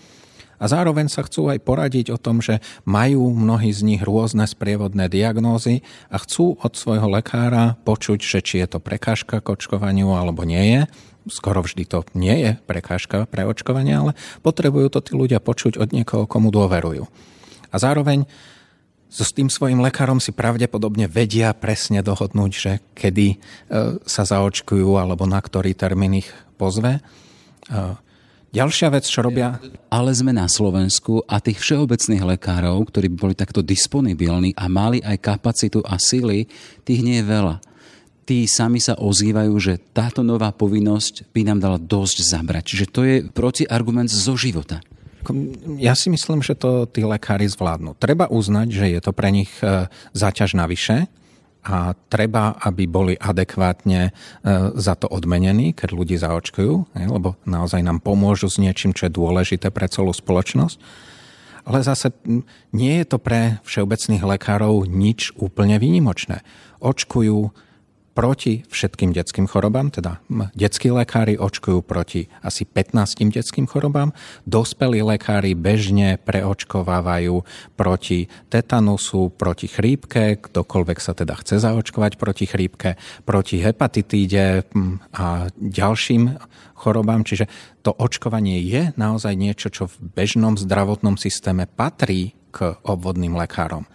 a 0.58 0.66
zároveň 0.66 1.10
sa 1.10 1.22
chcú 1.22 1.54
aj 1.54 1.62
poradiť 1.62 2.14
o 2.14 2.22
tom, 2.22 2.42
že 2.42 2.60
majú 2.84 3.30
mnohí 3.34 3.70
z 3.70 3.86
nich 3.86 4.02
rôzne 4.02 4.50
sprievodné 4.50 5.10
diagnózy 5.10 5.86
a 6.10 6.18
chcú 6.18 6.58
od 6.58 6.74
svojho 6.74 7.06
lekára 7.10 7.78
počuť, 7.86 8.20
že 8.22 8.40
či 8.42 8.66
je 8.66 8.68
to 8.68 8.80
prekážka 8.82 9.42
k 9.42 9.48
očkovaniu 9.54 10.18
alebo 10.18 10.44
nie 10.44 10.64
je. 10.74 10.82
Skoro 11.28 11.62
vždy 11.62 11.84
to 11.86 12.08
nie 12.16 12.36
je 12.42 12.52
prekážka 12.66 13.28
pre 13.28 13.44
očkovanie, 13.46 13.94
ale 13.94 14.12
potrebujú 14.42 14.88
to 14.90 15.00
tí 15.04 15.14
ľudia 15.14 15.44
počuť 15.44 15.78
od 15.78 15.90
niekoho, 15.92 16.24
komu 16.26 16.50
dôverujú. 16.50 17.04
A 17.70 17.76
zároveň 17.76 18.24
so 19.08 19.24
s 19.24 19.36
tým 19.36 19.48
svojim 19.48 19.80
lekárom 19.80 20.20
si 20.20 20.36
pravdepodobne 20.36 21.08
vedia 21.08 21.56
presne 21.56 22.04
dohodnúť, 22.04 22.52
že 22.52 22.72
kedy 22.96 23.28
e, 23.34 23.38
sa 24.04 24.24
zaočkujú 24.28 25.00
alebo 25.00 25.24
na 25.24 25.40
ktorý 25.40 25.72
termín 25.76 26.20
ich 26.24 26.30
pozve. 26.60 27.00
Ďalšia 28.48 28.88
vec, 28.90 29.04
čo 29.04 29.20
robia... 29.20 29.60
Ale 29.92 30.12
sme 30.16 30.32
na 30.32 30.48
Slovensku 30.48 31.24
a 31.28 31.44
tých 31.44 31.60
všeobecných 31.60 32.24
lekárov, 32.36 32.88
ktorí 32.88 33.12
by 33.12 33.18
boli 33.20 33.36
takto 33.36 33.60
disponibilní 33.60 34.56
a 34.56 34.72
mali 34.72 35.04
aj 35.04 35.20
kapacitu 35.20 35.84
a 35.84 36.00
sily, 36.00 36.48
tých 36.88 37.04
nie 37.04 37.20
je 37.20 37.28
veľa. 37.28 37.56
Tí 38.28 38.44
sami 38.48 38.84
sa 38.84 39.00
ozývajú, 39.00 39.54
že 39.60 39.80
táto 39.96 40.24
nová 40.24 40.52
povinnosť 40.52 41.32
by 41.32 41.42
nám 41.48 41.60
dala 41.64 41.80
dosť 41.80 42.24
zabrať. 42.24 42.64
Čiže 42.68 42.86
to 42.92 43.02
je 43.08 43.16
protiargument 43.32 44.12
zo 44.12 44.36
života. 44.36 44.84
Ja 45.80 45.92
si 45.96 46.08
myslím, 46.08 46.40
že 46.40 46.56
to 46.56 46.88
tí 46.88 47.04
lekári 47.04 47.48
zvládnu. 47.52 48.00
Treba 48.00 48.32
uznať, 48.32 48.68
že 48.72 48.86
je 48.96 49.00
to 49.04 49.12
pre 49.12 49.28
nich 49.28 49.52
e, 49.60 49.92
záťaž 50.16 50.56
navyše 50.56 51.12
a 51.68 51.92
treba, 52.08 52.56
aby 52.64 52.88
boli 52.88 53.14
adekvátne 53.20 54.02
e, 54.08 54.12
za 54.80 54.96
to 54.96 55.12
odmenení, 55.12 55.76
keď 55.76 55.90
ľudí 55.92 56.16
zaočkujú, 56.16 56.96
lebo 56.96 57.36
naozaj 57.44 57.84
nám 57.84 58.00
pomôžu 58.00 58.48
s 58.48 58.56
niečím, 58.56 58.96
čo 58.96 59.12
je 59.12 59.18
dôležité 59.20 59.68
pre 59.68 59.92
celú 59.92 60.16
spoločnosť. 60.16 60.80
Ale 61.68 61.84
zase 61.84 62.16
nie 62.72 63.04
je 63.04 63.06
to 63.12 63.20
pre 63.20 63.60
všeobecných 63.68 64.24
lekárov 64.24 64.88
nič 64.88 65.36
úplne 65.36 65.76
výnimočné. 65.76 66.40
Očkujú 66.80 67.52
proti 68.18 68.66
všetkým 68.66 69.14
detským 69.14 69.46
chorobám, 69.46 69.94
teda 69.94 70.18
detskí 70.58 70.90
lekári 70.90 71.38
očkujú 71.38 71.86
proti 71.86 72.26
asi 72.42 72.66
15 72.66 73.30
detským 73.30 73.70
chorobám, 73.70 74.10
dospelí 74.50 75.06
lekári 75.06 75.54
bežne 75.54 76.18
preočkovávajú 76.26 77.46
proti 77.78 78.26
tetanusu, 78.50 79.30
proti 79.38 79.70
chrípke, 79.70 80.42
ktokoľvek 80.42 80.98
sa 80.98 81.14
teda 81.14 81.38
chce 81.38 81.62
zaočkovať 81.62 82.18
proti 82.18 82.50
chrípke, 82.50 82.98
proti 83.22 83.62
hepatitíde 83.62 84.66
a 85.14 85.54
ďalším 85.54 86.42
chorobám. 86.74 87.22
Čiže 87.22 87.46
to 87.86 87.94
očkovanie 87.94 88.62
je 88.66 88.98
naozaj 88.98 89.38
niečo, 89.38 89.70
čo 89.70 89.86
v 89.86 90.18
bežnom 90.18 90.58
zdravotnom 90.58 91.22
systéme 91.22 91.70
patrí 91.70 92.37
k 92.52 92.78
obvodným 92.84 93.36
lekárom. 93.36 93.86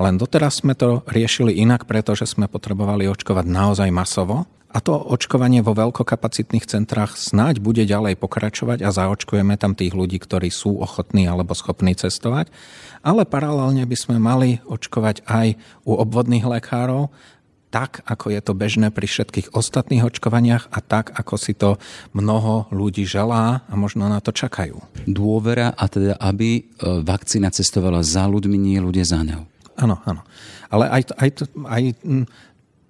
Len 0.00 0.16
doteraz 0.16 0.64
sme 0.64 0.72
to 0.72 1.04
riešili 1.10 1.60
inak, 1.60 1.84
pretože 1.84 2.24
sme 2.24 2.48
potrebovali 2.48 3.04
očkovať 3.10 3.46
naozaj 3.46 3.90
masovo. 3.92 4.48
A 4.70 4.78
to 4.78 4.94
očkovanie 4.94 5.66
vo 5.66 5.74
veľkokapacitných 5.74 6.62
centrách 6.62 7.18
snáď 7.18 7.58
bude 7.58 7.82
ďalej 7.82 8.14
pokračovať 8.14 8.86
a 8.86 8.94
zaočkujeme 8.94 9.58
tam 9.58 9.74
tých 9.74 9.90
ľudí, 9.90 10.22
ktorí 10.22 10.46
sú 10.46 10.78
ochotní 10.78 11.26
alebo 11.26 11.58
schopní 11.58 11.98
cestovať. 11.98 12.54
Ale 13.02 13.26
paralelne 13.26 13.82
by 13.82 13.96
sme 13.98 14.16
mali 14.22 14.62
očkovať 14.70 15.26
aj 15.26 15.58
u 15.82 15.98
obvodných 15.98 16.46
lekárov, 16.46 17.10
tak, 17.70 18.02
ako 18.02 18.34
je 18.34 18.40
to 18.42 18.52
bežné 18.52 18.90
pri 18.90 19.06
všetkých 19.06 19.54
ostatných 19.54 20.02
očkovaniach 20.02 20.74
a 20.74 20.78
tak, 20.82 21.14
ako 21.14 21.34
si 21.38 21.54
to 21.54 21.78
mnoho 22.10 22.66
ľudí 22.74 23.06
želá 23.06 23.62
a 23.64 23.74
možno 23.78 24.10
na 24.10 24.18
to 24.18 24.34
čakajú. 24.34 24.82
Dôvera 25.06 25.70
a 25.70 25.86
teda, 25.86 26.18
aby 26.18 26.60
e, 26.60 26.62
vakcína 27.06 27.54
cestovala 27.54 28.02
za 28.02 28.26
ľuďmi, 28.26 28.58
nie 28.58 28.82
ľudia 28.82 29.06
za 29.06 29.22
ňou. 29.22 29.46
Áno, 29.78 30.02
áno. 30.02 30.26
Ale 30.68 30.90
aj, 30.90 31.02
aj, 31.14 31.30
aj 31.70 31.82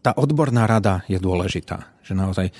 tá 0.00 0.16
odborná 0.16 0.64
rada 0.64 1.04
je 1.06 1.20
dôležitá. 1.20 1.92
Že 2.00 2.12
naozaj, 2.16 2.46
e, 2.48 2.52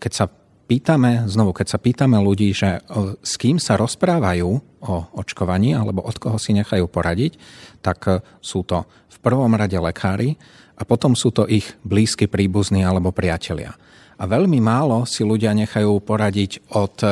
keď 0.00 0.12
sa 0.16 0.26
pýtame, 0.64 1.28
znovu, 1.28 1.52
keď 1.52 1.76
sa 1.76 1.78
pýtame 1.78 2.16
ľudí, 2.16 2.56
že 2.56 2.80
e, 2.80 3.20
s 3.20 3.36
kým 3.36 3.60
sa 3.60 3.76
rozprávajú 3.76 4.48
o 4.88 4.94
očkovaní 5.20 5.76
alebo 5.76 6.00
od 6.00 6.16
koho 6.16 6.40
si 6.40 6.56
nechajú 6.56 6.88
poradiť, 6.88 7.36
tak 7.84 8.24
sú 8.40 8.64
to 8.64 8.88
v 8.88 9.16
prvom 9.20 9.52
rade 9.52 9.76
lekári 9.76 10.40
a 10.76 10.82
potom 10.84 11.12
sú 11.12 11.30
to 11.34 11.44
ich 11.48 11.76
blízky 11.84 12.26
príbuzní 12.26 12.82
alebo 12.82 13.12
priatelia. 13.14 13.76
A 14.22 14.28
veľmi 14.30 14.62
málo 14.62 15.02
si 15.02 15.26
ľudia 15.26 15.50
nechajú 15.50 15.98
poradiť 15.98 16.70
od 16.78 16.94
e, 17.02 17.08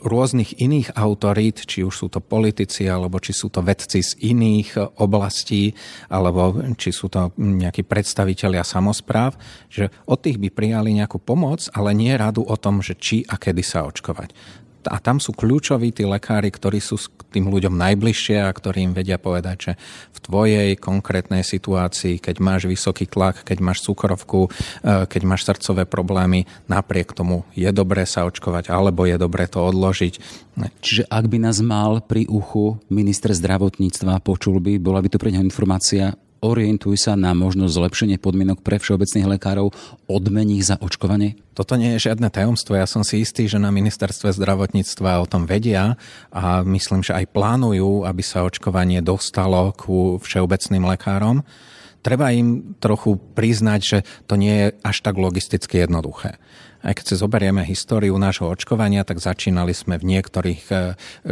rôznych 0.00 0.56
iných 0.56 0.96
autorít, 0.96 1.68
či 1.68 1.84
už 1.84 1.92
sú 1.92 2.06
to 2.08 2.24
politici, 2.24 2.88
alebo 2.88 3.20
či 3.20 3.36
sú 3.36 3.52
to 3.52 3.60
vedci 3.60 4.00
z 4.00 4.16
iných 4.32 4.96
oblastí, 4.96 5.76
alebo 6.08 6.56
či 6.80 6.88
sú 6.88 7.12
to 7.12 7.36
nejakí 7.36 7.84
predstavitelia 7.84 8.64
samozpráv, 8.64 9.36
že 9.68 9.92
od 10.08 10.24
tých 10.24 10.40
by 10.40 10.48
prijali 10.48 10.96
nejakú 10.96 11.20
pomoc, 11.20 11.68
ale 11.76 11.92
nie 11.92 12.16
radu 12.16 12.48
o 12.48 12.56
tom, 12.56 12.80
že 12.80 12.96
či 12.96 13.26
a 13.28 13.36
kedy 13.36 13.60
sa 13.60 13.84
očkovať 13.84 14.32
a 14.88 14.96
tam 15.02 15.20
sú 15.20 15.36
kľúčoví 15.36 15.92
tí 15.92 16.08
lekári, 16.08 16.48
ktorí 16.48 16.80
sú 16.80 16.96
k 16.96 17.36
tým 17.36 17.52
ľuďom 17.52 17.76
najbližšie 17.76 18.40
a 18.40 18.48
ktorí 18.48 18.90
im 18.90 18.94
vedia 18.96 19.20
povedať, 19.20 19.56
že 19.60 19.72
v 20.10 20.18
tvojej 20.24 20.68
konkrétnej 20.80 21.44
situácii, 21.44 22.22
keď 22.22 22.36
máš 22.40 22.64
vysoký 22.64 23.04
tlak, 23.04 23.44
keď 23.44 23.58
máš 23.60 23.84
cukrovku, 23.84 24.48
e, 24.48 25.04
keď 25.04 25.22
máš 25.28 25.44
srdcové 25.44 25.84
problémy, 25.84 26.48
napriek 26.70 27.12
tomu 27.12 27.44
je 27.52 27.68
dobré 27.74 28.08
sa 28.08 28.24
očkovať 28.24 28.72
alebo 28.72 29.04
je 29.04 29.20
dobré 29.20 29.44
to 29.50 29.60
odložiť. 29.60 30.14
Čiže 30.80 31.08
ak 31.08 31.24
by 31.28 31.38
nás 31.40 31.60
mal 31.64 32.04
pri 32.04 32.28
uchu 32.28 32.80
minister 32.92 33.32
zdravotníctva, 33.32 34.20
počul 34.20 34.60
by, 34.60 34.76
bola 34.76 35.00
by 35.00 35.08
to 35.08 35.20
pre 35.20 35.32
neho 35.32 35.44
informácia, 35.44 36.12
orientuj 36.40 36.96
sa 36.96 37.16
na 37.16 37.36
možnosť 37.36 37.76
zlepšenie 37.76 38.16
podmienok 38.16 38.64
pre 38.64 38.80
všeobecných 38.80 39.36
lekárov, 39.36 39.72
odmení 40.08 40.60
za 40.64 40.80
očkovanie? 40.80 41.36
Toto 41.52 41.76
nie 41.76 41.96
je 41.96 42.10
žiadne 42.10 42.32
tajomstvo. 42.32 42.76
Ja 42.76 42.88
som 42.88 43.04
si 43.04 43.20
istý, 43.20 43.44
že 43.44 43.60
na 43.60 43.68
ministerstve 43.68 44.32
zdravotníctva 44.32 45.20
o 45.20 45.28
tom 45.28 45.44
vedia 45.44 46.00
a 46.32 46.64
myslím, 46.64 47.04
že 47.04 47.12
aj 47.12 47.30
plánujú, 47.36 48.08
aby 48.08 48.22
sa 48.24 48.48
očkovanie 48.48 49.04
dostalo 49.04 49.76
ku 49.76 50.16
všeobecným 50.20 50.88
lekárom. 50.88 51.44
Treba 52.00 52.32
im 52.32 52.72
trochu 52.80 53.20
priznať, 53.36 53.80
že 53.84 53.98
to 54.24 54.40
nie 54.40 54.56
je 54.56 54.66
až 54.80 55.04
tak 55.04 55.20
logisticky 55.20 55.84
jednoduché. 55.84 56.40
Aj 56.80 56.96
keď 56.96 57.12
si 57.12 57.14
zoberieme 57.20 57.60
históriu 57.60 58.16
nášho 58.16 58.48
očkovania, 58.48 59.04
tak 59.04 59.20
začínali 59.20 59.76
sme 59.76 60.00
v 60.00 60.16
niektorých 60.16 60.62
e, 60.72 60.74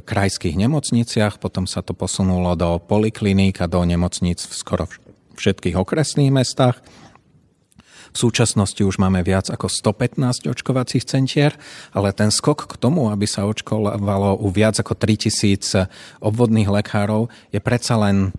krajských 0.05 0.61
nemocniciach, 0.61 1.41
potom 1.41 1.65
sa 1.65 1.81
to 1.81 1.97
posunulo 1.97 2.53
do 2.53 2.77
polikliník 2.77 3.57
a 3.65 3.71
do 3.71 3.81
nemocníc 3.81 4.45
v 4.45 4.53
skoro 4.53 4.85
všetkých 5.41 5.81
okresných 5.81 6.29
mestách. 6.29 6.77
V 8.13 8.17
súčasnosti 8.17 8.81
už 8.81 9.01
máme 9.01 9.25
viac 9.25 9.49
ako 9.49 9.73
115 9.73 10.49
očkovacích 10.49 11.05
centier, 11.05 11.57
ale 11.97 12.13
ten 12.13 12.29
skok 12.29 12.69
k 12.69 12.75
tomu, 12.77 13.09
aby 13.09 13.25
sa 13.25 13.49
očkovalo 13.49 14.41
u 14.41 14.49
viac 14.53 14.77
ako 14.81 14.97
3000 14.97 15.89
obvodných 16.21 16.69
lekárov, 16.69 17.33
je 17.53 17.61
predsa 17.61 17.97
len 18.01 18.37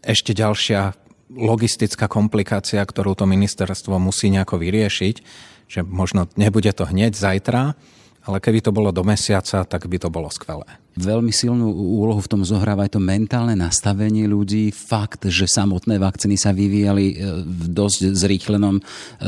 ešte 0.00 0.32
ďalšia 0.32 0.96
logistická 1.30 2.10
komplikácia, 2.10 2.82
ktorú 2.82 3.14
to 3.14 3.24
ministerstvo 3.24 3.96
musí 4.02 4.28
nejako 4.34 4.58
vyriešiť 4.58 5.16
že 5.70 5.86
možno 5.86 6.26
nebude 6.34 6.74
to 6.74 6.82
hneď 6.82 7.14
zajtra, 7.14 7.78
ale 8.24 8.36
keby 8.38 8.60
to 8.60 8.70
bolo 8.74 8.92
do 8.92 9.00
mesiaca, 9.00 9.64
tak 9.64 9.88
by 9.88 9.96
to 9.96 10.12
bolo 10.12 10.28
skvelé. 10.28 10.68
Veľmi 11.00 11.30
silnú 11.30 11.70
úlohu 11.70 12.18
v 12.20 12.28
tom 12.28 12.42
zohráva 12.42 12.84
aj 12.84 12.98
to 12.98 13.00
mentálne 13.00 13.54
nastavenie 13.54 14.26
ľudí. 14.26 14.74
Fakt, 14.74 15.24
že 15.30 15.46
samotné 15.46 15.96
vakcíny 16.02 16.34
sa 16.34 16.50
vyvíjali 16.50 17.14
e, 17.14 17.14
v 17.46 17.64
dosť 17.70 18.10
zrýchlenom 18.10 18.76
e, 18.76 18.82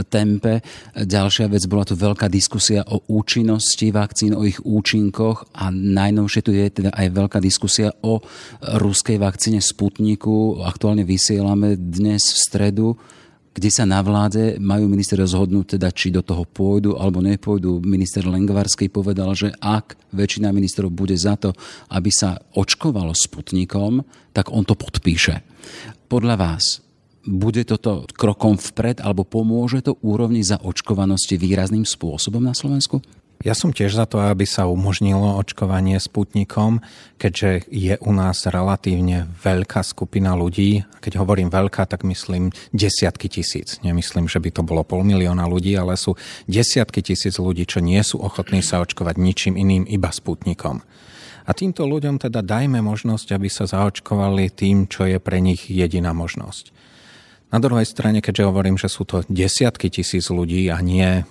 tempe. 0.05 0.61
Ďalšia 0.93 1.47
vec 1.49 1.65
bola 1.71 1.87
tu 1.87 1.95
veľká 1.95 2.27
diskusia 2.27 2.83
o 2.85 3.01
účinnosti 3.09 3.89
vakcín, 3.95 4.37
o 4.37 4.43
ich 4.43 4.59
účinkoch 4.59 5.55
a 5.55 5.71
najnovšie 5.73 6.43
tu 6.45 6.51
je 6.51 6.67
teda 6.83 6.91
aj 6.93 7.09
veľká 7.15 7.39
diskusia 7.39 7.95
o 8.05 8.21
ruskej 8.61 9.23
vakcíne 9.23 9.63
Sputniku. 9.63 10.61
Aktuálne 10.67 11.07
vysielame 11.07 11.79
dnes 11.79 12.27
v 12.27 12.39
stredu 12.43 12.89
kde 13.53 13.69
sa 13.69 13.85
na 13.85 14.01
vláde 14.01 14.57
majú 14.57 14.89
minister 14.89 15.21
rozhodnúť, 15.21 15.77
teda, 15.77 15.93
či 15.93 16.09
do 16.09 16.25
toho 16.25 16.49
pôjdu 16.49 16.97
alebo 16.97 17.21
nepôjdu. 17.21 17.85
Minister 17.85 18.25
Lengvarský 18.25 18.89
povedal, 18.89 19.37
že 19.37 19.53
ak 19.61 19.97
väčšina 20.17 20.49
ministrov 20.51 20.89
bude 20.89 21.17
za 21.17 21.37
to, 21.37 21.53
aby 21.93 22.09
sa 22.09 22.41
očkovalo 22.57 23.13
Sputnikom, 23.13 24.01
tak 24.33 24.49
on 24.49 24.65
to 24.65 24.73
podpíše. 24.73 25.45
Podľa 26.09 26.37
vás, 26.41 26.81
bude 27.23 27.63
toto 27.63 28.09
krokom 28.11 28.59
vpred 28.59 28.99
alebo 28.99 29.23
pomôže 29.23 29.85
to 29.85 29.95
úrovni 30.03 30.43
zaočkovanosti 30.43 31.39
výrazným 31.39 31.87
spôsobom 31.87 32.43
na 32.43 32.57
Slovensku? 32.57 32.99
Ja 33.43 33.59
som 33.59 33.75
tiež 33.75 33.99
za 33.99 34.07
to, 34.07 34.23
aby 34.23 34.47
sa 34.47 34.71
umožnilo 34.71 35.35
očkovanie 35.35 35.99
sputnikom, 35.99 36.79
keďže 37.19 37.67
je 37.75 37.99
u 37.99 38.13
nás 38.15 38.47
relatívne 38.47 39.27
veľká 39.43 39.83
skupina 39.83 40.39
ľudí. 40.39 40.87
Keď 41.03 41.19
hovorím 41.19 41.51
veľká, 41.51 41.91
tak 41.91 42.07
myslím 42.07 42.55
desiatky 42.71 43.27
tisíc. 43.27 43.83
Nemyslím, 43.83 44.31
že 44.31 44.39
by 44.39 44.51
to 44.55 44.63
bolo 44.63 44.87
pol 44.87 45.03
milióna 45.03 45.51
ľudí, 45.51 45.75
ale 45.75 45.99
sú 45.99 46.15
desiatky 46.47 47.03
tisíc 47.03 47.35
ľudí, 47.43 47.67
čo 47.67 47.83
nie 47.83 47.99
sú 48.07 48.23
ochotní 48.23 48.63
sa 48.63 48.79
očkovať 48.79 49.19
ničím 49.19 49.59
iným, 49.59 49.91
iba 49.91 50.15
sputnikom. 50.15 50.79
A 51.43 51.51
týmto 51.51 51.83
ľuďom 51.83 52.23
teda 52.23 52.47
dajme 52.47 52.79
možnosť, 52.79 53.35
aby 53.35 53.51
sa 53.51 53.67
zaočkovali 53.67 54.55
tým, 54.55 54.87
čo 54.87 55.11
je 55.11 55.19
pre 55.19 55.43
nich 55.43 55.67
jediná 55.67 56.15
možnosť. 56.15 56.71
Na 57.53 57.61
druhej 57.61 57.85
strane, 57.85 58.25
keďže 58.25 58.49
hovorím, 58.49 58.81
že 58.81 58.89
sú 58.89 59.05
to 59.05 59.29
desiatky 59.29 59.93
tisíc 59.93 60.33
ľudí 60.33 60.73
a 60.73 60.81
nie 60.81 61.21
e, 61.21 61.23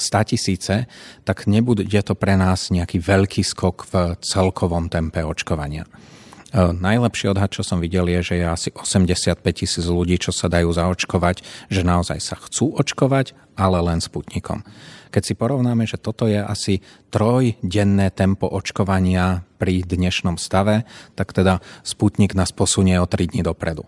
sta 0.00 0.20
tisíce, 0.24 0.88
tak 1.28 1.44
nebude 1.44 1.84
to 1.84 2.16
pre 2.16 2.40
nás 2.40 2.72
nejaký 2.72 2.96
veľký 2.96 3.44
skok 3.44 3.92
v 3.92 3.94
celkovom 4.24 4.88
tempe 4.88 5.20
očkovania. 5.20 5.84
E, 5.84 6.72
najlepší 6.72 7.28
odhad, 7.28 7.52
čo 7.52 7.60
som 7.60 7.76
videl, 7.76 8.08
je, 8.08 8.32
že 8.32 8.34
je 8.40 8.46
asi 8.48 8.68
85 8.72 9.36
tisíc 9.52 9.84
ľudí, 9.84 10.16
čo 10.16 10.32
sa 10.32 10.48
dajú 10.48 10.72
zaočkovať, 10.72 11.68
že 11.68 11.84
naozaj 11.84 12.16
sa 12.16 12.40
chcú 12.40 12.72
očkovať, 12.80 13.36
ale 13.52 13.84
len 13.84 14.00
sputnikom. 14.00 14.64
Keď 15.12 15.22
si 15.28 15.34
porovnáme, 15.36 15.84
že 15.84 16.00
toto 16.00 16.24
je 16.24 16.40
asi 16.40 16.80
trojdenné 17.12 18.16
tempo 18.16 18.48
očkovania 18.48 19.44
pri 19.60 19.84
dnešnom 19.84 20.40
stave, 20.40 20.88
tak 21.20 21.36
teda 21.36 21.60
Sputnik 21.84 22.32
nás 22.32 22.48
posunie 22.48 22.96
o 22.96 23.04
3 23.04 23.28
dní 23.28 23.44
dopredu. 23.44 23.84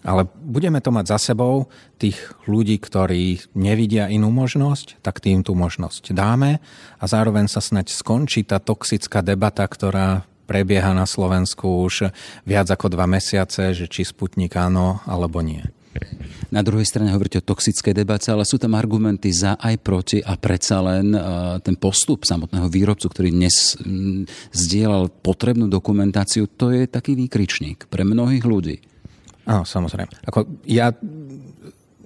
Ale 0.00 0.24
budeme 0.24 0.80
to 0.80 0.88
mať 0.88 1.12
za 1.12 1.18
sebou, 1.32 1.68
tých 2.00 2.16
ľudí, 2.48 2.80
ktorí 2.80 3.52
nevidia 3.52 4.08
inú 4.08 4.32
možnosť, 4.32 5.04
tak 5.04 5.20
tým 5.20 5.44
tú 5.44 5.52
možnosť 5.52 6.16
dáme 6.16 6.56
a 6.96 7.04
zároveň 7.04 7.52
sa 7.52 7.60
snať 7.60 7.92
skončí 7.92 8.48
tá 8.48 8.56
toxická 8.56 9.20
debata, 9.20 9.68
ktorá 9.68 10.24
prebieha 10.48 10.90
na 10.96 11.04
Slovensku 11.04 11.86
už 11.86 12.10
viac 12.48 12.66
ako 12.72 12.90
dva 12.90 13.06
mesiace, 13.06 13.76
že 13.76 13.86
či 13.86 14.02
Sputnik 14.02 14.56
áno 14.56 15.04
alebo 15.04 15.44
nie. 15.44 15.62
Na 16.54 16.62
druhej 16.62 16.86
strane 16.86 17.10
hovoríte 17.10 17.42
o 17.42 17.48
toxickej 17.50 17.94
debate, 17.94 18.30
ale 18.30 18.46
sú 18.46 18.58
tam 18.58 18.78
argumenty 18.78 19.30
za 19.34 19.58
aj 19.58 19.74
proti 19.82 20.18
a 20.22 20.38
predsa 20.38 20.82
len 20.82 21.14
ten 21.62 21.74
postup 21.78 22.26
samotného 22.26 22.70
výrobcu, 22.70 23.10
ktorý 23.10 23.30
dnes 23.30 23.74
zdieľal 24.54 25.10
potrebnú 25.22 25.66
dokumentáciu, 25.66 26.46
to 26.50 26.72
je 26.74 26.86
taký 26.86 27.18
výkričník 27.18 27.90
pre 27.90 28.02
mnohých 28.06 28.42
ľudí. 28.46 28.76
Áno, 29.48 29.64
samozrejme. 29.64 30.24
Ako 30.28 30.46
ja 30.68 30.92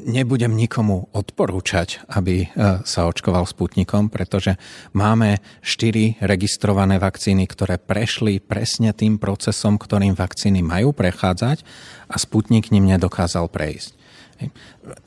nebudem 0.05 0.53
nikomu 0.53 1.09
odporúčať, 1.17 2.05
aby 2.13 2.45
e, 2.45 2.47
sa 2.85 3.09
očkoval 3.09 3.49
Sputnikom, 3.49 4.13
pretože 4.13 4.61
máme 4.93 5.41
štyri 5.65 6.21
registrované 6.21 7.01
vakcíny, 7.01 7.49
ktoré 7.49 7.81
prešli 7.81 8.39
presne 8.43 8.93
tým 8.93 9.17
procesom, 9.17 9.81
ktorým 9.81 10.13
vakcíny 10.13 10.61
majú 10.61 10.93
prechádzať 10.93 11.65
a 12.11 12.15
Sputnik 12.21 12.69
ním 12.69 12.91
nedokázal 12.91 13.49
prejsť. 13.49 13.97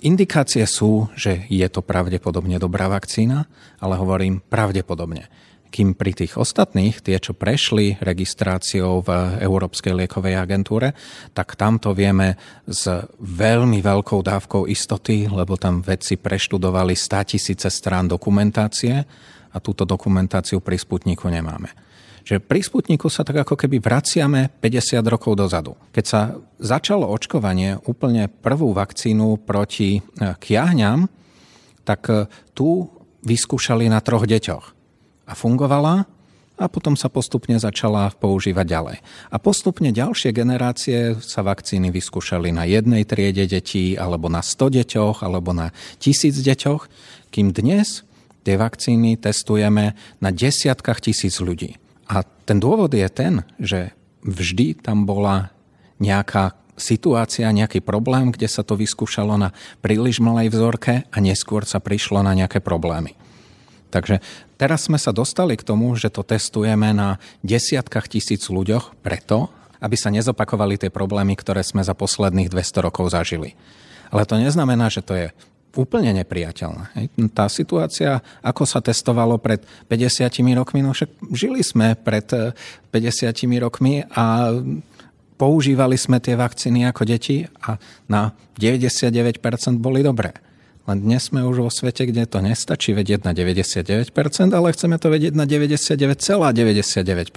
Indikácie 0.01 0.63
sú, 0.65 1.11
že 1.13 1.45
je 1.51 1.67
to 1.67 1.83
pravdepodobne 1.83 2.57
dobrá 2.57 2.87
vakcína, 2.87 3.45
ale 3.77 3.99
hovorím 3.99 4.39
pravdepodobne 4.39 5.27
kým 5.67 5.93
pri 5.93 6.15
tých 6.15 6.39
ostatných, 6.39 7.03
tie, 7.03 7.19
čo 7.19 7.35
prešli 7.35 7.99
registráciou 7.99 9.03
v 9.03 9.39
Európskej 9.43 9.93
liekovej 9.93 10.35
agentúre, 10.39 10.95
tak 11.35 11.59
tamto 11.59 11.91
vieme 11.91 12.39
s 12.65 12.87
veľmi 13.19 13.83
veľkou 13.83 14.19
dávkou 14.23 14.65
istoty, 14.71 15.27
lebo 15.27 15.59
tam 15.59 15.83
vedci 15.83 16.15
preštudovali 16.15 16.95
100 16.95 17.31
tisíce 17.35 17.67
strán 17.67 18.07
dokumentácie 18.07 18.95
a 19.51 19.57
túto 19.59 19.83
dokumentáciu 19.83 20.63
pri 20.63 20.79
Sputniku 20.79 21.27
nemáme. 21.27 21.71
Že 22.27 22.43
pri 22.43 22.59
Sputniku 22.59 23.07
sa 23.07 23.23
tak 23.23 23.47
ako 23.47 23.55
keby 23.55 23.79
vraciame 23.79 24.51
50 24.59 24.99
rokov 25.07 25.39
dozadu. 25.39 25.79
Keď 25.95 26.05
sa 26.05 26.35
začalo 26.59 27.07
očkovanie, 27.07 27.79
úplne 27.87 28.27
prvú 28.27 28.75
vakcínu 28.75 29.47
proti 29.47 29.99
eh, 29.99 30.35
kiahňam, 30.35 31.07
tak 31.87 32.01
eh, 32.11 32.27
tu 32.51 32.91
vyskúšali 33.23 33.87
na 33.87 34.03
troch 34.03 34.27
deťoch 34.27 34.76
a 35.27 35.35
fungovala 35.35 36.07
a 36.57 36.65
potom 36.65 36.97
sa 36.97 37.05
postupne 37.05 37.53
začala 37.61 38.09
používať 38.17 38.65
ďalej. 38.65 38.97
A 39.29 39.35
postupne 39.37 39.93
ďalšie 39.93 40.33
generácie 40.33 41.13
sa 41.21 41.45
vakcíny 41.45 41.93
vyskúšali 41.93 42.49
na 42.49 42.65
jednej 42.65 43.05
triede 43.05 43.45
detí, 43.45 43.93
alebo 43.93 44.25
na 44.25 44.41
100 44.41 44.81
deťoch, 44.81 45.21
alebo 45.21 45.53
na 45.53 45.69
tisíc 46.01 46.33
deťoch, 46.41 46.89
kým 47.29 47.53
dnes 47.53 48.01
tie 48.41 48.57
vakcíny 48.57 49.21
testujeme 49.21 49.93
na 50.17 50.29
desiatkách 50.33 51.03
tisíc 51.05 51.37
ľudí. 51.37 51.77
A 52.09 52.23
ten 52.23 52.57
dôvod 52.57 52.89
je 52.95 53.05
ten, 53.11 53.43
že 53.61 53.93
vždy 54.25 54.81
tam 54.81 55.05
bola 55.05 55.53
nejaká 56.01 56.57
situácia, 56.77 57.49
nejaký 57.51 57.83
problém, 57.83 58.31
kde 58.31 58.47
sa 58.47 58.61
to 58.61 58.77
vyskúšalo 58.77 59.35
na 59.35 59.49
príliš 59.81 60.23
malej 60.23 60.53
vzorke 60.53 61.05
a 61.09 61.17
neskôr 61.19 61.65
sa 61.65 61.81
prišlo 61.81 62.21
na 62.21 62.37
nejaké 62.37 62.61
problémy. 62.61 63.17
Takže 63.89 64.21
teraz 64.57 64.89
sme 64.89 64.97
sa 64.97 65.13
dostali 65.13 65.55
k 65.55 65.63
tomu, 65.63 65.93
že 65.95 66.11
to 66.11 66.25
testujeme 66.25 66.91
na 66.91 67.21
desiatkách 67.45 68.11
tisíc 68.11 68.49
ľuďoch 68.49 68.97
preto, 69.05 69.53
aby 69.77 69.93
sa 69.93 70.09
nezopakovali 70.09 70.81
tie 70.81 70.89
problémy, 70.89 71.37
ktoré 71.37 71.61
sme 71.61 71.85
za 71.85 71.93
posledných 71.93 72.49
200 72.49 72.85
rokov 72.89 73.13
zažili. 73.13 73.53
Ale 74.09 74.25
to 74.25 74.39
neznamená, 74.41 74.89
že 74.89 75.05
to 75.05 75.13
je 75.13 75.27
úplne 75.77 76.09
nepriateľné. 76.17 77.13
Tá 77.37 77.45
situácia, 77.45 78.25
ako 78.41 78.65
sa 78.65 78.81
testovalo 78.81 79.37
pred 79.37 79.61
50 79.85 80.25
rokmi, 80.57 80.81
no 80.81 80.97
však 80.97 81.29
žili 81.29 81.61
sme 81.61 81.93
pred 81.93 82.25
50 82.25 82.97
eh, 82.97 83.59
rokmi 83.61 84.01
a 84.09 84.57
používali 85.37 85.95
sme 86.01 86.17
tie 86.17 86.33
vakcíny 86.33 86.89
ako 86.89 87.05
deti 87.05 87.45
a 87.61 87.77
na 88.09 88.33
99% 88.57 89.37
boli 89.77 90.01
dobré. 90.01 90.33
Len 90.87 91.03
dnes 91.03 91.27
sme 91.27 91.43
už 91.43 91.67
vo 91.67 91.67
svete, 91.67 92.07
kde 92.07 92.23
to 92.23 92.39
nestačí 92.39 92.95
vedieť 92.95 93.27
na 93.27 93.35
99%, 93.35 94.07
ale 94.55 94.71
chceme 94.71 94.95
to 94.95 95.11
vedieť 95.11 95.35
na 95.35 95.43
99,99%. 95.43 97.27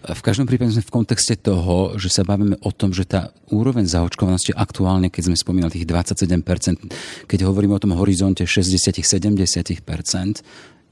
V 0.00 0.22
každom 0.24 0.48
prípade 0.48 0.72
sme 0.72 0.80
v 0.80 0.88
kontexte 0.88 1.36
toho, 1.36 2.00
že 2.00 2.08
sa 2.08 2.24
bavíme 2.24 2.56
o 2.64 2.72
tom, 2.72 2.96
že 2.96 3.04
tá 3.04 3.36
úroveň 3.52 3.84
zaočkovanosti 3.84 4.56
aktuálne, 4.56 5.12
keď 5.12 5.28
sme 5.28 5.36
spomínali 5.36 5.76
tých 5.76 5.84
27%, 5.84 7.28
keď 7.28 7.38
hovoríme 7.44 7.76
o 7.76 7.82
tom 7.84 7.92
horizonte 8.00 8.48
60-70%, 8.48 10.40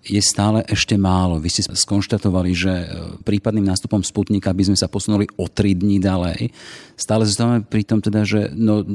je 0.04 0.22
stále 0.22 0.62
ešte 0.70 0.94
málo. 0.94 1.42
Vy 1.42 1.48
ste 1.50 1.62
skonštatovali, 1.66 2.50
že 2.54 2.72
e, 2.72 2.86
prípadným 3.26 3.66
nástupom 3.66 4.00
Sputnika 4.00 4.54
by 4.54 4.72
sme 4.72 4.78
sa 4.78 4.86
posunuli 4.86 5.26
o 5.36 5.50
3 5.50 5.74
dní 5.74 5.98
ďalej. 5.98 6.54
Stále 6.94 7.26
zostávame 7.26 7.66
pri 7.66 7.82
tom 7.82 7.98
teda, 7.98 8.22
že 8.22 8.48
no, 8.54 8.86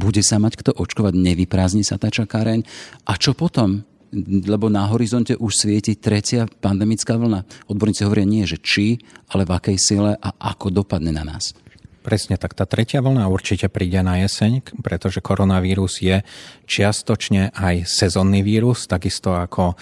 bude 0.00 0.24
sa 0.24 0.40
mať 0.40 0.58
kto 0.58 0.70
očkovať, 0.74 1.14
nevyprázdni 1.14 1.84
sa 1.84 2.00
tá 2.00 2.08
čakáreň. 2.08 2.64
A 3.06 3.14
čo 3.20 3.36
potom? 3.36 3.84
lebo 4.20 4.68
na 4.68 4.84
horizonte 4.92 5.32
už 5.32 5.56
svieti 5.56 5.96
tretia 5.96 6.44
pandemická 6.44 7.16
vlna. 7.16 7.48
Odborníci 7.64 8.04
hovoria 8.04 8.28
nie, 8.28 8.44
že 8.44 8.60
či, 8.60 9.00
ale 9.32 9.48
v 9.48 9.56
akej 9.56 9.76
sile 9.80 10.12
a 10.20 10.36
ako 10.52 10.68
dopadne 10.68 11.16
na 11.16 11.24
nás. 11.24 11.56
Presne 12.02 12.34
tak. 12.34 12.58
Tá 12.58 12.66
tretia 12.66 12.98
vlna 12.98 13.30
určite 13.30 13.70
príde 13.70 14.02
na 14.02 14.18
jeseň, 14.26 14.74
pretože 14.82 15.22
koronavírus 15.22 16.02
je 16.02 16.26
čiastočne 16.66 17.54
aj 17.54 17.86
sezónny 17.86 18.42
vírus, 18.42 18.90
takisto 18.90 19.38
ako 19.38 19.72
e, 19.72 19.74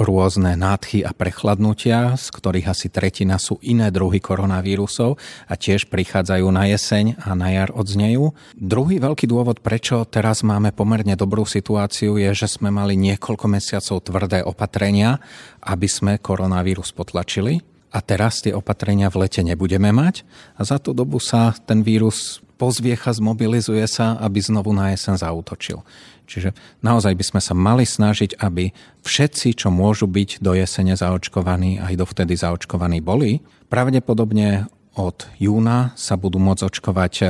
rôzne 0.00 0.56
nádchy 0.56 1.04
a 1.04 1.12
prechladnutia, 1.12 2.16
z 2.16 2.26
ktorých 2.32 2.72
asi 2.72 2.88
tretina 2.88 3.36
sú 3.36 3.60
iné 3.60 3.92
druhy 3.92 4.16
koronavírusov 4.16 5.20
a 5.44 5.54
tiež 5.60 5.92
prichádzajú 5.92 6.46
na 6.48 6.72
jeseň 6.72 7.20
a 7.20 7.36
na 7.36 7.52
jar 7.52 7.68
odznejú. 7.76 8.32
Druhý 8.56 8.96
veľký 8.96 9.28
dôvod, 9.28 9.60
prečo 9.60 10.08
teraz 10.08 10.40
máme 10.40 10.72
pomerne 10.72 11.20
dobrú 11.20 11.44
situáciu, 11.44 12.16
je, 12.16 12.32
že 12.32 12.48
sme 12.48 12.72
mali 12.72 12.96
niekoľko 12.96 13.44
mesiacov 13.44 14.00
tvrdé 14.00 14.40
opatrenia, 14.40 15.20
aby 15.60 15.84
sme 15.84 16.16
koronavírus 16.16 16.96
potlačili 16.96 17.71
a 17.92 17.98
teraz 18.00 18.40
tie 18.40 18.56
opatrenia 18.56 19.12
v 19.12 19.28
lete 19.28 19.44
nebudeme 19.44 19.92
mať 19.92 20.24
a 20.56 20.64
za 20.64 20.80
tú 20.80 20.96
dobu 20.96 21.20
sa 21.20 21.52
ten 21.68 21.84
vírus 21.84 22.40
pozviecha, 22.56 23.12
zmobilizuje 23.12 23.84
sa, 23.84 24.16
aby 24.22 24.38
znovu 24.40 24.72
na 24.72 24.94
jesen 24.94 25.18
zautočil. 25.18 25.84
Čiže 26.30 26.54
naozaj 26.80 27.12
by 27.18 27.24
sme 27.26 27.40
sa 27.42 27.52
mali 27.52 27.84
snažiť, 27.84 28.38
aby 28.38 28.70
všetci, 29.02 29.58
čo 29.58 29.68
môžu 29.68 30.06
byť 30.06 30.40
do 30.40 30.54
jesene 30.54 30.94
zaočkovaní, 30.94 31.82
aj 31.82 31.98
dovtedy 31.98 32.38
zaočkovaní 32.38 33.02
boli. 33.02 33.42
Pravdepodobne 33.68 34.70
od 34.94 35.26
júna 35.42 35.92
sa 35.98 36.14
budú 36.14 36.38
môcť 36.38 36.62
očkovať 36.68 37.14
e, 37.20 37.24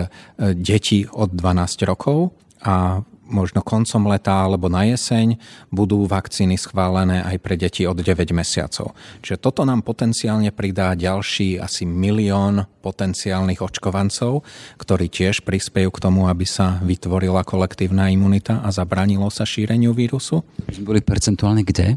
deti 0.58 1.06
od 1.08 1.32
12 1.32 1.88
rokov 1.88 2.34
a 2.62 3.00
možno 3.32 3.64
koncom 3.64 4.06
leta 4.12 4.44
alebo 4.44 4.68
na 4.68 4.84
jeseň 4.84 5.40
budú 5.72 6.04
vakcíny 6.04 6.60
schválené 6.60 7.24
aj 7.24 7.36
pre 7.40 7.56
deti 7.56 7.88
od 7.88 7.96
9 7.96 8.30
mesiacov. 8.36 8.92
Čiže 9.24 9.40
toto 9.40 9.64
nám 9.64 9.82
potenciálne 9.82 10.52
pridá 10.52 10.92
ďalší 10.92 11.56
asi 11.58 11.88
milión 11.88 12.68
potenciálnych 12.84 13.64
očkovancov, 13.64 14.44
ktorí 14.76 15.08
tiež 15.08 15.42
prispejú 15.42 15.88
k 15.88 16.02
tomu, 16.02 16.28
aby 16.28 16.44
sa 16.44 16.78
vytvorila 16.84 17.42
kolektívna 17.42 18.12
imunita 18.12 18.60
a 18.60 18.68
zabranilo 18.68 19.32
sa 19.32 19.48
šíreniu 19.48 19.96
vírusu. 19.96 20.44
Boli 20.84 21.00
percentuálne 21.00 21.64
kde? 21.64 21.96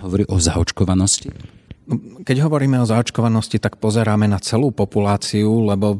Hovorí 0.00 0.24
o 0.30 0.40
zaočkovanosti? 0.40 1.58
Keď 2.20 2.36
hovoríme 2.44 2.76
o 2.76 2.84
zaočkovanosti, 2.84 3.56
tak 3.56 3.80
pozeráme 3.80 4.28
na 4.28 4.36
celú 4.36 4.68
populáciu, 4.68 5.64
lebo 5.64 5.96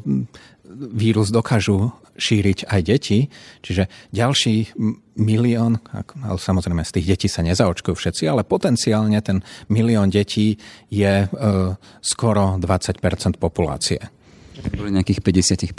vírus 0.78 1.34
dokážu 1.34 1.90
šíriť 2.18 2.66
aj 2.66 2.80
deti. 2.82 3.18
Čiže 3.62 3.90
ďalší 4.10 4.74
milión, 5.18 5.78
ale 6.22 6.38
samozrejme 6.38 6.82
z 6.82 6.94
tých 6.98 7.06
detí 7.14 7.28
sa 7.30 7.46
nezaočkujú 7.46 7.94
všetci, 7.94 8.24
ale 8.26 8.46
potenciálne 8.46 9.18
ten 9.22 9.42
milión 9.70 10.10
detí 10.10 10.58
je 10.90 11.26
e, 11.26 11.28
skoro 12.02 12.58
20% 12.58 13.38
populácie. 13.38 13.98
Boli 14.74 14.90
nejakých 14.90 15.22
50 15.22 15.70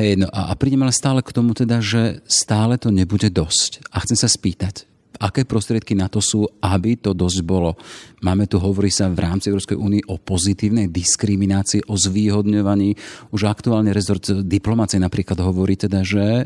Hej, 0.00 0.16
no 0.16 0.32
a, 0.32 0.48
a 0.48 0.52
prídem 0.56 0.80
ale 0.80 0.96
stále 0.96 1.20
k 1.20 1.34
tomu 1.34 1.52
teda, 1.52 1.84
že 1.84 2.24
stále 2.24 2.80
to 2.80 2.88
nebude 2.88 3.28
dosť. 3.28 3.84
A 3.92 4.00
chcem 4.00 4.16
sa 4.16 4.32
spýtať, 4.32 4.88
aké 5.20 5.44
prostriedky 5.44 5.92
na 5.92 6.08
to 6.08 6.24
sú, 6.24 6.48
aby 6.64 6.96
to 6.96 7.12
dosť 7.12 7.44
bolo. 7.44 7.76
Máme 8.24 8.48
tu, 8.48 8.56
hovorí 8.56 8.88
sa 8.88 9.12
v 9.12 9.20
rámci 9.20 9.52
Európskej 9.52 9.76
únie 9.76 10.00
o 10.08 10.16
pozitívnej 10.16 10.88
diskriminácii, 10.88 11.84
o 11.92 11.94
zvýhodňovaní. 12.00 12.96
Už 13.36 13.44
aktuálne 13.44 13.92
rezort 13.92 14.24
diplomácie 14.48 14.96
napríklad 14.96 15.36
hovorí 15.44 15.76
teda, 15.76 16.00
že 16.00 16.24
e, 16.24 16.44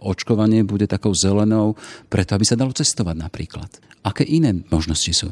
očkovanie 0.00 0.64
bude 0.64 0.88
takou 0.88 1.12
zelenou, 1.12 1.76
preto 2.08 2.32
aby 2.32 2.48
sa 2.48 2.56
dalo 2.56 2.72
cestovať 2.72 3.16
napríklad. 3.20 3.68
Aké 4.04 4.24
iné 4.24 4.64
možnosti 4.72 5.12
sú? 5.12 5.28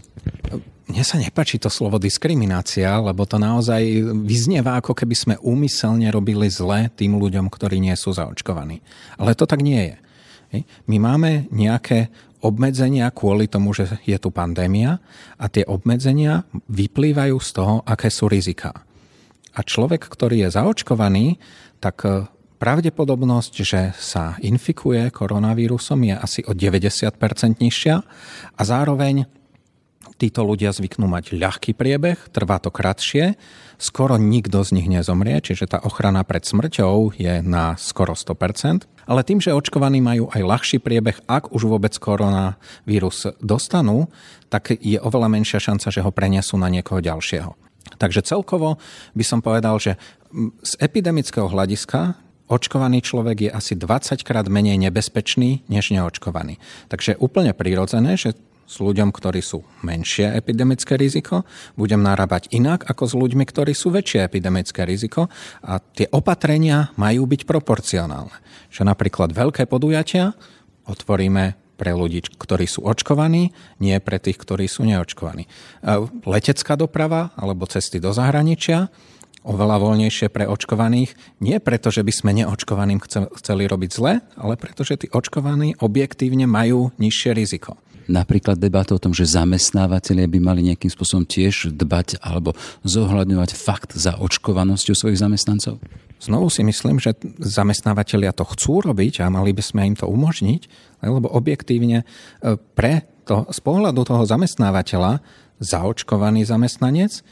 Mne 0.88 1.04
sa 1.04 1.16
nepačí 1.16 1.56
to 1.56 1.72
slovo 1.72 1.96
diskriminácia, 1.96 2.88
lebo 3.00 3.24
to 3.24 3.40
naozaj 3.40 3.80
vyznieva, 4.24 4.80
ako 4.80 4.92
keby 4.92 5.16
sme 5.16 5.34
úmyselne 5.40 6.08
robili 6.12 6.48
zle 6.52 6.92
tým 6.92 7.16
ľuďom, 7.16 7.48
ktorí 7.48 7.80
nie 7.80 7.96
sú 7.96 8.12
zaočkovaní. 8.12 8.84
Ale 9.16 9.32
to 9.32 9.48
tak 9.48 9.64
nie 9.64 9.92
je. 9.92 9.96
My 10.84 11.00
máme 11.00 11.48
nejaké 11.48 12.12
obmedzenia 12.42 13.08
kvôli 13.14 13.46
tomu, 13.46 13.72
že 13.72 14.02
je 14.02 14.18
tu 14.18 14.34
pandémia 14.34 14.98
a 15.38 15.46
tie 15.46 15.62
obmedzenia 15.62 16.44
vyplývajú 16.68 17.36
z 17.38 17.50
toho, 17.54 17.74
aké 17.86 18.10
sú 18.10 18.26
riziká. 18.26 18.74
A 19.52 19.60
človek, 19.62 20.10
ktorý 20.10 20.48
je 20.48 20.54
zaočkovaný, 20.54 21.38
tak 21.78 22.02
e, 22.02 22.26
pravdepodobnosť, 22.58 23.54
že 23.62 23.80
sa 23.94 24.36
infikuje 24.40 25.12
koronavírusom 25.12 26.02
je 26.08 26.14
asi 26.16 26.40
o 26.46 26.56
90% 26.56 27.14
nižšia 27.60 27.96
a 28.56 28.62
zároveň 28.62 29.28
títo 30.18 30.46
ľudia 30.46 30.70
zvyknú 30.70 31.10
mať 31.10 31.34
ľahký 31.34 31.74
priebeh, 31.74 32.18
trvá 32.30 32.62
to 32.62 32.70
kratšie, 32.70 33.34
skoro 33.82 34.14
nikto 34.18 34.62
z 34.62 34.78
nich 34.78 34.86
nezomrie, 34.86 35.42
čiže 35.42 35.74
tá 35.74 35.78
ochrana 35.82 36.22
pred 36.22 36.46
smrťou 36.46 37.18
je 37.18 37.42
na 37.42 37.74
skoro 37.74 38.14
100%. 38.14 38.86
Ale 39.02 39.26
tým, 39.26 39.42
že 39.42 39.50
očkovaní 39.50 39.98
majú 39.98 40.30
aj 40.30 40.42
ľahší 40.46 40.78
priebeh, 40.78 41.26
ak 41.26 41.50
už 41.50 41.66
vôbec 41.66 41.90
koronavírus 41.98 43.34
dostanú, 43.42 44.06
tak 44.46 44.70
je 44.78 45.02
oveľa 45.02 45.26
menšia 45.26 45.58
šanca, 45.58 45.90
že 45.90 46.04
ho 46.06 46.14
prenesú 46.14 46.54
na 46.54 46.70
niekoho 46.70 47.02
ďalšieho. 47.02 47.58
Takže 47.98 48.22
celkovo 48.22 48.78
by 49.18 49.24
som 49.26 49.42
povedal, 49.42 49.82
že 49.82 49.98
z 50.62 50.72
epidemického 50.78 51.50
hľadiska 51.50 52.14
očkovaný 52.46 53.02
človek 53.02 53.48
je 53.48 53.50
asi 53.50 53.74
20 53.74 54.22
krát 54.22 54.46
menej 54.46 54.78
nebezpečný 54.78 55.66
než 55.66 55.90
neočkovaný. 55.90 56.62
Takže 56.86 57.18
úplne 57.18 57.56
prirodzené, 57.56 58.14
že 58.14 58.38
s 58.66 58.80
ľuďom, 58.80 59.12
ktorí 59.12 59.44
sú 59.44 59.60
menšie 59.84 60.32
epidemické 60.32 60.96
riziko, 60.96 61.44
budem 61.76 62.00
narábať 62.00 62.48
inak 62.54 62.88
ako 62.88 63.04
s 63.04 63.14
ľuďmi, 63.14 63.44
ktorí 63.44 63.72
sú 63.76 63.92
väčšie 63.92 64.24
epidemické 64.24 64.88
riziko 64.88 65.28
a 65.60 65.78
tie 65.78 66.08
opatrenia 66.08 66.94
majú 66.96 67.28
byť 67.28 67.44
proporcionálne. 67.44 68.32
Že 68.72 68.88
napríklad 68.88 69.36
veľké 69.36 69.68
podujatia 69.68 70.32
otvoríme 70.88 71.60
pre 71.76 71.92
ľudí, 71.92 72.22
ktorí 72.22 72.70
sú 72.70 72.86
očkovaní, 72.86 73.50
nie 73.82 73.98
pre 73.98 74.22
tých, 74.22 74.38
ktorí 74.38 74.70
sú 74.70 74.86
neočkovaní. 74.86 75.50
Letecká 76.22 76.78
doprava 76.78 77.34
alebo 77.34 77.66
cesty 77.66 77.98
do 77.98 78.14
zahraničia 78.14 78.86
oveľa 79.42 79.82
voľnejšie 79.82 80.30
pre 80.30 80.46
očkovaných, 80.46 81.18
nie 81.42 81.58
preto, 81.58 81.90
že 81.90 82.06
by 82.06 82.12
sme 82.14 82.30
neočkovaným 82.30 83.02
chceli 83.42 83.66
robiť 83.66 83.90
zle, 83.90 84.22
ale 84.38 84.54
preto, 84.54 84.86
že 84.86 84.94
tí 85.02 85.06
očkovaní 85.10 85.74
objektívne 85.82 86.46
majú 86.46 86.94
nižšie 87.02 87.34
riziko 87.34 87.74
napríklad 88.12 88.60
debatu 88.60 88.94
o 88.94 89.02
tom, 89.02 89.16
že 89.16 89.24
zamestnávateľia 89.24 90.28
by 90.28 90.38
mali 90.38 90.60
nejakým 90.68 90.92
spôsobom 90.92 91.24
tiež 91.24 91.72
dbať 91.72 92.20
alebo 92.20 92.52
zohľadňovať 92.84 93.50
fakt 93.56 93.96
za 93.96 94.20
očkovanosťou 94.20 94.92
svojich 94.92 95.18
zamestnancov? 95.18 95.80
Znovu 96.22 96.52
si 96.52 96.62
myslím, 96.62 97.02
že 97.02 97.18
zamestnávateľia 97.40 98.30
to 98.36 98.46
chcú 98.46 98.84
robiť 98.84 99.24
a 99.24 99.32
mali 99.32 99.50
by 99.50 99.62
sme 99.64 99.90
im 99.90 99.96
to 99.98 100.06
umožniť, 100.06 100.70
lebo 101.02 101.26
objektívne 101.26 102.04
e, 102.04 102.54
pre 102.78 103.08
to, 103.26 103.48
z 103.50 103.58
pohľadu 103.58 104.06
toho 104.06 104.22
zamestnávateľa 104.22 105.18
zaočkovaný 105.58 106.46
zamestnanec 106.46 107.22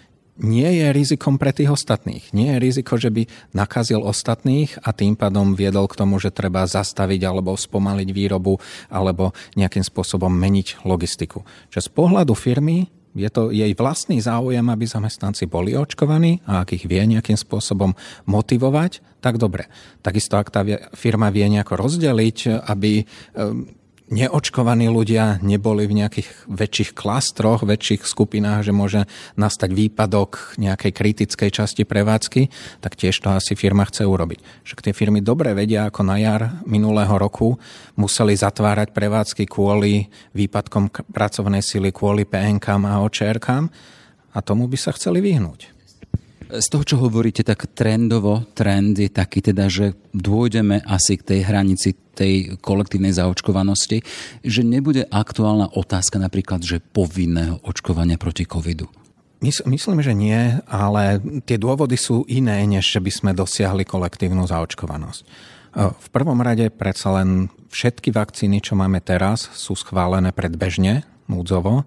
nie 0.41 0.81
je 0.81 0.87
rizikom 0.91 1.37
pre 1.37 1.53
tých 1.53 1.71
ostatných. 1.73 2.33
Nie 2.33 2.57
je 2.57 2.63
riziko, 2.63 2.97
že 2.97 3.13
by 3.13 3.29
nakazil 3.53 4.01
ostatných 4.01 4.81
a 4.81 4.91
tým 4.97 5.15
pádom 5.15 5.53
viedol 5.55 5.87
k 5.87 6.01
tomu, 6.01 6.17
že 6.17 6.33
treba 6.33 6.65
zastaviť 6.65 7.21
alebo 7.29 7.55
spomaliť 7.55 8.09
výrobu 8.11 8.57
alebo 8.89 9.37
nejakým 9.55 9.85
spôsobom 9.85 10.33
meniť 10.33 10.85
logistiku. 10.89 11.45
Čiže 11.69 11.87
z 11.87 11.91
pohľadu 11.93 12.33
firmy 12.33 12.89
je 13.11 13.27
to 13.27 13.51
jej 13.51 13.75
vlastný 13.75 14.23
záujem, 14.23 14.63
aby 14.71 14.87
zamestnanci 14.87 15.51
boli 15.51 15.75
očkovaní 15.75 16.47
a 16.47 16.63
ak 16.63 16.79
ich 16.79 16.85
vie 16.87 17.03
nejakým 17.03 17.35
spôsobom 17.35 17.99
motivovať, 18.31 19.03
tak 19.19 19.37
dobre. 19.37 19.67
Takisto 20.01 20.39
ak 20.39 20.49
tá 20.55 20.63
firma 20.95 21.29
vie 21.35 21.51
nejako 21.51 21.75
rozdeliť, 21.75 22.63
aby 22.71 23.03
neočkovaní 24.11 24.91
ľudia 24.91 25.39
neboli 25.41 25.87
v 25.87 26.03
nejakých 26.03 26.29
väčších 26.51 26.91
klastroch, 26.93 27.63
väčších 27.63 28.05
skupinách, 28.05 28.67
že 28.67 28.75
môže 28.75 29.01
nastať 29.39 29.71
výpadok 29.71 30.59
nejakej 30.59 30.93
kritickej 30.93 31.51
časti 31.51 31.83
prevádzky, 31.87 32.51
tak 32.83 32.99
tiež 32.99 33.17
to 33.23 33.31
asi 33.31 33.55
firma 33.55 33.87
chce 33.87 34.05
urobiť. 34.05 34.67
Však 34.67 34.83
tie 34.85 34.93
firmy 34.93 35.23
dobre 35.23 35.55
vedia, 35.55 35.87
ako 35.87 36.03
na 36.05 36.19
jar 36.19 36.61
minulého 36.67 37.15
roku 37.17 37.57
museli 37.95 38.35
zatvárať 38.35 38.91
prevádzky 38.91 39.47
kvôli 39.47 40.11
výpadkom 40.35 40.91
pracovnej 40.91 41.63
sily, 41.63 41.95
kvôli 41.95 42.27
PNK 42.27 42.67
a 42.83 43.01
OČRK 43.01 43.49
a 44.31 44.39
tomu 44.43 44.67
by 44.67 44.79
sa 44.79 44.91
chceli 44.93 45.23
vyhnúť. 45.23 45.80
Z 46.51 46.67
toho, 46.67 46.83
čo 46.83 46.97
hovoríte, 46.99 47.47
tak 47.47 47.71
trendovo, 47.79 48.43
trend 48.59 48.99
je 48.99 49.07
taký 49.07 49.39
teda, 49.39 49.71
že 49.71 49.95
dôjdeme 50.11 50.83
asi 50.83 51.15
k 51.15 51.23
tej 51.23 51.41
hranici 51.47 51.95
tej 52.11 52.59
kolektívnej 52.59 53.15
zaočkovanosti, 53.15 54.03
že 54.43 54.67
nebude 54.67 55.07
aktuálna 55.07 55.79
otázka 55.79 56.19
napríklad, 56.19 56.67
že 56.67 56.83
povinného 56.83 57.63
očkovania 57.63 58.19
proti 58.19 58.45
covidu. 58.51 58.91
Myslím, 59.41 60.05
že 60.05 60.13
nie, 60.13 60.61
ale 60.69 61.23
tie 61.49 61.57
dôvody 61.57 61.97
sú 61.97 62.29
iné, 62.29 62.61
než 62.69 62.93
by 62.99 63.09
sme 63.09 63.31
dosiahli 63.33 63.89
kolektívnu 63.89 64.45
zaočkovanosť. 64.45 65.23
V 65.81 66.09
prvom 66.13 66.43
rade 66.43 66.69
predsa 66.69 67.15
len 67.23 67.49
všetky 67.73 68.13
vakcíny, 68.13 68.61
čo 68.61 68.77
máme 68.77 69.01
teraz, 69.01 69.49
sú 69.55 69.79
schválené 69.79 70.35
predbežne, 70.35 71.07
núdzovo 71.31 71.87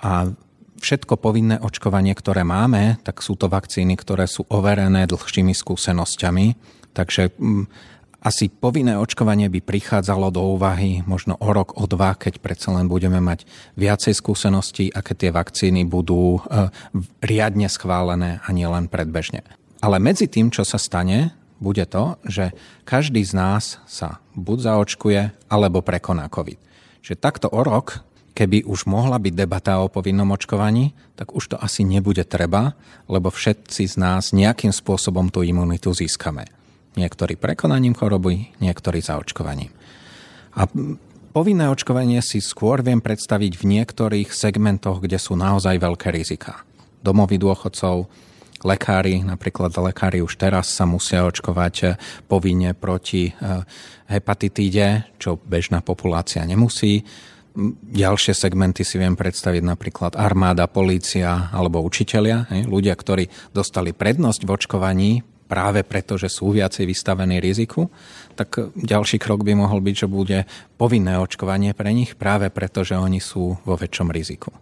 a 0.00 0.32
všetko 0.80 1.20
povinné 1.20 1.60
očkovanie, 1.60 2.16
ktoré 2.16 2.42
máme, 2.42 2.98
tak 3.04 3.20
sú 3.20 3.36
to 3.36 3.52
vakcíny, 3.52 3.94
ktoré 4.00 4.24
sú 4.24 4.48
overené 4.48 5.04
dlhšími 5.04 5.52
skúsenosťami. 5.52 6.46
Takže 6.96 7.36
mm, 7.36 7.64
asi 8.20 8.52
povinné 8.52 9.00
očkovanie 9.00 9.48
by 9.48 9.60
prichádzalo 9.64 10.28
do 10.28 10.56
úvahy 10.56 11.00
možno 11.08 11.40
o 11.40 11.48
rok, 11.52 11.76
o 11.80 11.88
dva, 11.88 12.12
keď 12.16 12.40
predsa 12.40 12.72
len 12.72 12.88
budeme 12.88 13.20
mať 13.20 13.48
viacej 13.80 14.12
skúseností 14.12 14.92
a 14.92 15.00
keď 15.00 15.16
tie 15.16 15.30
vakcíny 15.32 15.88
budú 15.88 16.36
e, 16.36 16.68
riadne 17.24 17.68
schválené 17.68 18.44
a 18.44 18.48
nie 18.52 18.68
len 18.68 18.92
predbežne. 18.92 19.40
Ale 19.80 19.96
medzi 19.96 20.28
tým, 20.28 20.52
čo 20.52 20.68
sa 20.68 20.76
stane, 20.76 21.32
bude 21.60 21.84
to, 21.88 22.20
že 22.28 22.52
každý 22.84 23.24
z 23.24 23.36
nás 23.36 23.80
sa 23.84 24.20
buď 24.36 24.58
zaočkuje, 24.68 25.20
alebo 25.52 25.84
prekoná 25.84 26.28
COVID. 26.28 26.60
Čiže 27.00 27.20
takto 27.20 27.48
o 27.48 27.60
rok 27.64 28.04
keby 28.32 28.64
už 28.66 28.86
mohla 28.86 29.18
byť 29.18 29.34
debata 29.34 29.82
o 29.82 29.90
povinnom 29.90 30.28
očkovaní, 30.32 30.94
tak 31.18 31.34
už 31.34 31.54
to 31.54 31.56
asi 31.58 31.82
nebude 31.84 32.24
treba, 32.24 32.78
lebo 33.10 33.28
všetci 33.28 33.82
z 33.84 33.96
nás 34.00 34.32
nejakým 34.32 34.72
spôsobom 34.72 35.28
tú 35.28 35.42
imunitu 35.44 35.92
získame. 35.92 36.48
Niektorí 36.98 37.38
prekonaním 37.38 37.94
choroby, 37.94 38.50
niektorí 38.58 38.98
zaočkovaním. 38.98 39.70
A 40.58 40.66
povinné 41.30 41.70
očkovanie 41.70 42.18
si 42.22 42.42
skôr 42.42 42.82
viem 42.82 42.98
predstaviť 42.98 43.52
v 43.54 43.64
niektorých 43.78 44.28
segmentoch, 44.34 44.98
kde 44.98 45.18
sú 45.18 45.38
naozaj 45.38 45.78
veľké 45.78 46.10
rizika. 46.10 46.66
Domovy 47.00 47.38
dôchodcov, 47.38 48.10
lekári, 48.60 49.24
napríklad 49.24 49.72
lekári 49.72 50.20
už 50.20 50.36
teraz 50.36 50.68
sa 50.68 50.84
musia 50.84 51.24
očkovať 51.24 51.96
povinne 52.28 52.76
proti 52.76 53.30
eh, 53.30 53.64
hepatitíde, 54.10 55.16
čo 55.16 55.38
bežná 55.40 55.80
populácia 55.80 56.42
nemusí 56.44 57.06
Ďalšie 57.90 58.30
segmenty 58.30 58.86
si 58.86 58.94
viem 58.94 59.18
predstaviť 59.18 59.62
napríklad 59.66 60.12
armáda, 60.14 60.70
polícia 60.70 61.50
alebo 61.50 61.82
učitelia, 61.82 62.46
ľudia, 62.66 62.94
ktorí 62.94 63.26
dostali 63.50 63.90
prednosť 63.90 64.46
v 64.46 64.50
očkovaní 64.54 65.10
práve 65.50 65.82
preto, 65.82 66.14
že 66.14 66.30
sú 66.30 66.54
viacej 66.54 66.86
vystavení 66.86 67.42
riziku, 67.42 67.90
tak 68.38 68.70
ďalší 68.78 69.18
krok 69.18 69.42
by 69.42 69.58
mohol 69.58 69.82
byť, 69.82 69.94
že 69.98 70.06
bude 70.06 70.38
povinné 70.78 71.18
očkovanie 71.18 71.74
pre 71.74 71.90
nich 71.90 72.14
práve 72.14 72.54
preto, 72.54 72.86
že 72.86 72.94
oni 72.94 73.18
sú 73.18 73.58
vo 73.66 73.74
väčšom 73.74 74.14
riziku. 74.14 74.54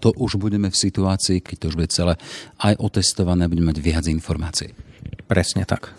To 0.00 0.16
už 0.16 0.40
budeme 0.40 0.72
v 0.72 0.80
situácii, 0.80 1.44
keď 1.44 1.56
to 1.60 1.68
už 1.68 1.76
bude 1.76 1.92
celé 1.92 2.16
aj 2.56 2.78
otestované, 2.80 3.52
budeme 3.52 3.74
mať 3.74 3.84
viac 3.84 4.04
informácií. 4.08 4.72
Presne 5.24 5.64
tak. 5.64 5.94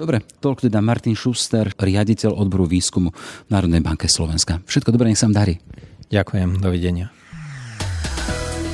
Dobre, 0.00 0.24
toľko 0.40 0.72
teda 0.72 0.80
Martin 0.80 1.12
Schuster, 1.12 1.68
riaditeľ 1.76 2.32
odboru 2.32 2.64
výskumu 2.64 3.12
Národnej 3.52 3.84
banke 3.84 4.08
Slovenska. 4.08 4.64
Všetko 4.64 4.96
dobré, 4.96 5.12
nech 5.12 5.20
sa 5.20 5.28
vám 5.28 5.44
darí. 5.44 5.60
Ďakujem, 6.08 6.58
dovidenia. 6.58 7.12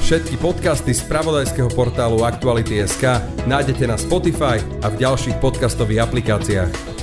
Všetky 0.07 0.39
podcasty 0.39 0.95
z 0.95 1.03
pravodajského 1.11 1.67
portálu 1.75 2.23
Aktuality.sk 2.23 3.19
nájdete 3.51 3.91
na 3.91 3.99
Spotify 3.99 4.63
a 4.79 4.87
v 4.87 5.03
ďalších 5.03 5.43
podcastových 5.43 6.07
aplikáciách. 6.07 6.96